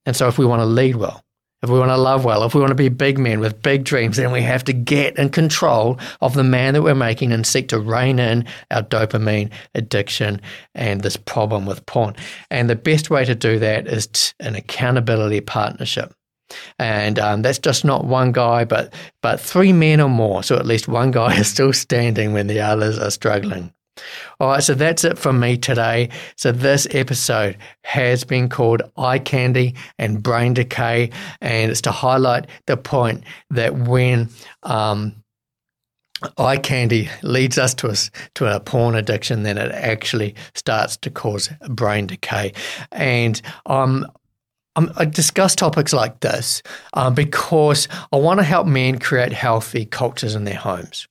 And 0.06 0.16
so, 0.16 0.28
if 0.28 0.38
we 0.38 0.46
want 0.46 0.60
to 0.60 0.66
lead 0.66 0.96
well, 0.96 1.22
if 1.62 1.70
we 1.70 1.78
want 1.78 1.90
to 1.90 1.96
love 1.96 2.24
well, 2.24 2.44
if 2.44 2.54
we 2.54 2.60
want 2.60 2.70
to 2.70 2.74
be 2.76 2.88
big 2.88 3.18
men 3.18 3.40
with 3.40 3.62
big 3.62 3.84
dreams, 3.84 4.16
then 4.16 4.32
we 4.32 4.42
have 4.42 4.64
to 4.64 4.72
get 4.72 5.18
in 5.18 5.30
control 5.30 5.98
of 6.20 6.34
the 6.34 6.44
man 6.44 6.74
that 6.74 6.82
we're 6.82 6.94
making 6.94 7.32
and 7.32 7.46
seek 7.46 7.68
to 7.68 7.78
rein 7.78 8.18
in 8.18 8.46
our 8.70 8.82
dopamine 8.82 9.50
addiction 9.74 10.40
and 10.74 11.02
this 11.02 11.16
problem 11.16 11.66
with 11.66 11.84
porn. 11.86 12.14
And 12.50 12.70
the 12.70 12.76
best 12.76 13.10
way 13.10 13.24
to 13.24 13.34
do 13.34 13.58
that 13.58 13.86
is 13.86 14.34
an 14.40 14.54
accountability 14.54 15.40
partnership 15.40 16.14
and 16.78 17.18
um, 17.18 17.42
that's 17.42 17.58
just 17.58 17.84
not 17.84 18.04
one 18.04 18.32
guy, 18.32 18.64
but 18.64 18.92
but 19.22 19.40
three 19.40 19.72
men 19.72 20.00
or 20.00 20.08
more. 20.08 20.42
So 20.42 20.56
at 20.56 20.66
least 20.66 20.88
one 20.88 21.10
guy 21.10 21.36
is 21.38 21.48
still 21.48 21.72
standing 21.72 22.32
when 22.32 22.46
the 22.46 22.60
others 22.60 22.98
are 22.98 23.10
struggling. 23.10 23.72
All 24.38 24.48
right, 24.48 24.62
so 24.62 24.74
that's 24.74 25.04
it 25.04 25.18
from 25.18 25.40
me 25.40 25.56
today. 25.56 26.08
So 26.36 26.52
this 26.52 26.86
episode 26.90 27.56
has 27.84 28.24
been 28.24 28.48
called 28.48 28.82
Eye 28.96 29.18
Candy 29.18 29.74
and 29.98 30.22
Brain 30.22 30.54
Decay, 30.54 31.10
and 31.40 31.70
it's 31.70 31.82
to 31.82 31.90
highlight 31.90 32.46
the 32.66 32.76
point 32.76 33.24
that 33.50 33.76
when 33.76 34.28
um, 34.62 35.20
eye 36.38 36.56
candy 36.56 37.08
leads 37.22 37.58
us 37.58 37.74
to 37.74 37.88
a, 37.88 37.94
to 38.34 38.54
a 38.54 38.60
porn 38.60 38.94
addiction, 38.94 39.42
then 39.42 39.58
it 39.58 39.72
actually 39.72 40.34
starts 40.54 40.96
to 40.98 41.10
cause 41.10 41.50
brain 41.68 42.06
decay. 42.06 42.52
And 42.92 43.40
um, 43.66 44.06
um, 44.76 44.92
I 44.96 45.04
discuss 45.04 45.54
topics 45.54 45.92
like 45.92 46.20
this 46.20 46.62
um, 46.94 47.14
because 47.14 47.88
I 48.12 48.16
want 48.16 48.38
to 48.38 48.44
help 48.44 48.66
men 48.66 48.98
create 48.98 49.32
healthy 49.32 49.84
cultures 49.84 50.34
in 50.34 50.44
their 50.44 50.54
homes, 50.54 51.08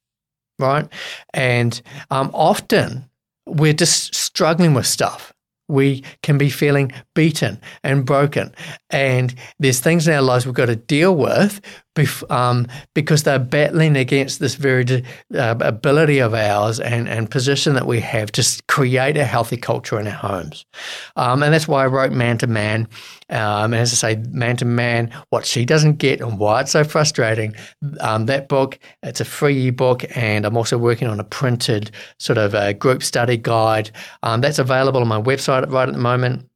right? 0.60 0.88
And 1.34 1.82
um, 2.12 2.32
often 2.34 3.10
we're 3.48 3.74
just 3.74 4.14
struggling 4.14 4.74
with 4.74 4.86
stuff. 4.86 5.34
We 5.68 6.04
can 6.24 6.38
be 6.38 6.50
feeling 6.50 6.92
beaten 7.14 7.62
and 7.84 8.06
broken, 8.06 8.54
and 8.90 9.34
there's 9.60 9.80
things 9.80 10.08
in 10.08 10.14
our 10.14 10.22
lives 10.22 10.46
we've 10.46 10.56
got 10.56 10.68
to 10.68 10.76
deal 10.76 11.16
with 11.16 11.62
um, 12.30 12.68
because 12.94 13.24
they're 13.24 13.40
battling 13.40 13.98
against 13.98 14.40
this 14.40 14.56
very 14.56 15.04
uh, 15.36 15.56
ability 15.60 16.20
of 16.20 16.34
ours 16.34 16.80
and, 16.80 17.08
and 17.08 17.30
position 17.30 17.74
that 17.74 17.88
we 17.88 18.00
have 18.00 18.32
to 18.32 18.64
create 18.68 19.18
a 19.18 19.26
healthy 19.26 19.58
culture 19.58 20.00
in 20.00 20.08
our 20.08 20.14
homes. 20.14 20.66
Um, 21.16 21.44
and 21.44 21.54
that's 21.54 21.68
why 21.68 21.84
I 21.84 21.88
wrote 21.88 22.12
Man 22.12 22.38
to 22.40 22.48
Man. 22.48 22.88
Um, 23.30 23.74
and 23.74 23.76
as 23.76 23.92
I 24.04 24.14
say, 24.14 24.24
Man 24.32 24.58
to 24.58 24.66
Man, 24.66 25.12
what 25.30 25.46
she 25.46 25.66
doesn't 25.66 25.98
get 25.98 26.22
and 26.22 26.40
why 26.40 26.62
it's 26.62 26.72
so 26.72 26.84
frustrating. 26.84 27.56
Um, 28.00 28.26
that 28.28 28.48
book, 28.48 28.80
it's 29.04 29.22
a 29.22 29.26
free 29.26 29.68
ebook, 29.68 30.06
and 30.16 30.46
I'm 30.46 30.58
also 30.58 30.78
working 30.78 31.08
on 31.08 31.20
a 31.20 31.24
printed 31.24 31.92
sort 32.18 32.38
of 32.38 32.54
a 32.54 32.74
group 32.74 33.04
study 33.04 33.38
guide. 33.38 33.92
Um, 34.24 34.42
that's 34.42 34.60
available 34.60 35.02
on 35.02 35.08
my 35.08 35.22
website 35.22 35.70
right 35.70 35.88
at 35.88 35.94
the 35.94 36.00
moment 36.00 36.49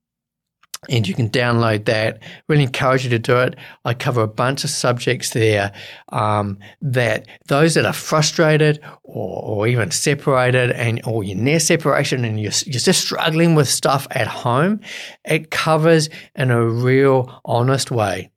and 0.90 1.08
you 1.08 1.14
can 1.14 1.30
download 1.30 1.86
that. 1.86 2.20
Really 2.48 2.64
encourage 2.64 3.04
you 3.04 3.10
to 3.12 3.20
do 3.20 3.38
it. 3.38 3.56
I 3.86 3.94
cover 3.94 4.22
a 4.22 4.28
bunch 4.28 4.64
of 4.64 4.70
subjects 4.70 5.32
there 5.32 5.72
um, 6.10 6.60
that 6.82 7.28
those 7.48 7.74
that 7.76 7.86
are 7.86 7.94
frustrated 7.94 8.80
or, 9.04 9.44
or, 9.44 9.68
even 9.68 9.92
separated 9.92 10.72
and 10.72 11.02
or 11.06 11.24
you're 11.24 11.38
near 11.38 11.60
separation 11.60 12.26
and 12.26 12.40
you're, 12.40 12.52
you're 12.66 12.80
just 12.80 13.02
struggling 13.02 13.56
with 13.56 13.68
stuff 13.68 14.08
at 14.12 14.28
home, 14.28 14.80
it 15.26 15.52
covers 15.52 16.10
in 16.36 16.52
a 16.52 16.66
real 16.66 17.42
honest 17.46 17.92
way 17.92 18.30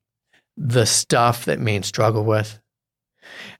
the 0.56 0.86
stuff 0.86 1.44
that 1.44 1.60
men 1.60 1.82
struggle 1.82 2.24
with 2.24 2.58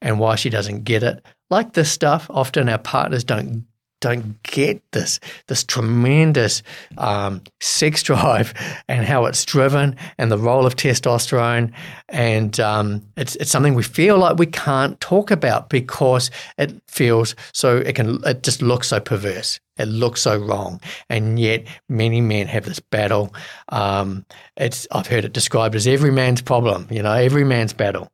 and 0.00 0.18
why 0.18 0.34
she 0.34 0.50
doesn't 0.50 0.84
get 0.84 1.02
it. 1.02 1.24
Like 1.50 1.72
this 1.72 1.90
stuff, 1.90 2.26
often 2.30 2.68
our 2.68 2.78
partners 2.78 3.24
don't 3.24 3.66
don't 4.00 4.42
get 4.42 4.82
this 4.92 5.18
this 5.46 5.64
tremendous 5.64 6.62
um, 6.98 7.42
sex 7.60 8.02
drive 8.02 8.52
and 8.88 9.04
how 9.04 9.24
it's 9.26 9.44
driven 9.44 9.96
and 10.18 10.30
the 10.30 10.38
role 10.38 10.66
of 10.66 10.76
testosterone. 10.76 11.72
And 12.08 12.58
um, 12.60 13.02
it's 13.16 13.36
it's 13.36 13.50
something 13.50 13.74
we 13.74 13.82
feel 13.82 14.18
like 14.18 14.38
we 14.38 14.46
can't 14.46 15.00
talk 15.00 15.30
about 15.30 15.70
because 15.70 16.30
it 16.58 16.74
feels 16.88 17.34
so 17.52 17.78
it 17.78 17.94
can 17.94 18.22
it 18.24 18.42
just 18.42 18.62
looks 18.62 18.88
so 18.88 19.00
perverse. 19.00 19.60
It 19.78 19.88
looks 19.88 20.22
so 20.22 20.38
wrong. 20.38 20.80
And 21.10 21.38
yet 21.38 21.66
many 21.88 22.20
men 22.20 22.46
have 22.46 22.64
this 22.64 22.80
battle. 22.80 23.34
Um, 23.68 24.24
it's 24.56 24.86
I've 24.92 25.06
heard 25.06 25.24
it 25.24 25.32
described 25.32 25.74
as 25.74 25.86
every 25.86 26.10
man's 26.10 26.42
problem 26.42 26.86
you 26.90 27.02
know 27.02 27.12
every 27.12 27.44
man's 27.44 27.72
battle. 27.72 28.10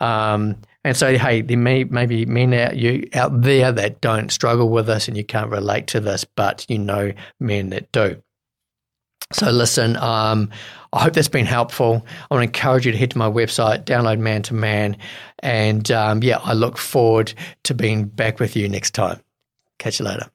Um, 0.00 0.56
and 0.82 0.96
so, 0.96 1.16
hey, 1.18 1.42
there 1.42 1.58
may 1.58 1.84
maybe 1.84 2.24
men 2.24 2.54
out 2.54 2.76
you 2.76 3.08
out 3.14 3.42
there 3.42 3.70
that 3.70 4.00
don't 4.00 4.30
struggle 4.30 4.70
with 4.70 4.86
this 4.86 5.08
and 5.08 5.16
you 5.16 5.24
can't 5.24 5.50
relate 5.50 5.86
to 5.88 6.00
this, 6.00 6.24
but 6.24 6.64
you 6.68 6.78
know 6.78 7.12
men 7.38 7.70
that 7.70 7.92
do. 7.92 8.22
So 9.32 9.50
listen, 9.50 9.96
um, 9.96 10.50
I 10.92 11.02
hope 11.02 11.12
that's 11.12 11.28
been 11.28 11.46
helpful. 11.46 12.04
I 12.30 12.34
want 12.34 12.42
to 12.42 12.58
encourage 12.58 12.86
you 12.86 12.92
to 12.92 12.98
head 12.98 13.12
to 13.12 13.18
my 13.18 13.30
website, 13.30 13.84
download 13.84 14.18
Man 14.18 14.42
to 14.42 14.54
Man, 14.54 14.96
and 15.40 15.88
um, 15.90 16.22
yeah, 16.22 16.38
I 16.42 16.54
look 16.54 16.78
forward 16.78 17.34
to 17.64 17.74
being 17.74 18.06
back 18.06 18.40
with 18.40 18.56
you 18.56 18.68
next 18.68 18.92
time. 18.92 19.20
Catch 19.78 20.00
you 20.00 20.06
later. 20.06 20.30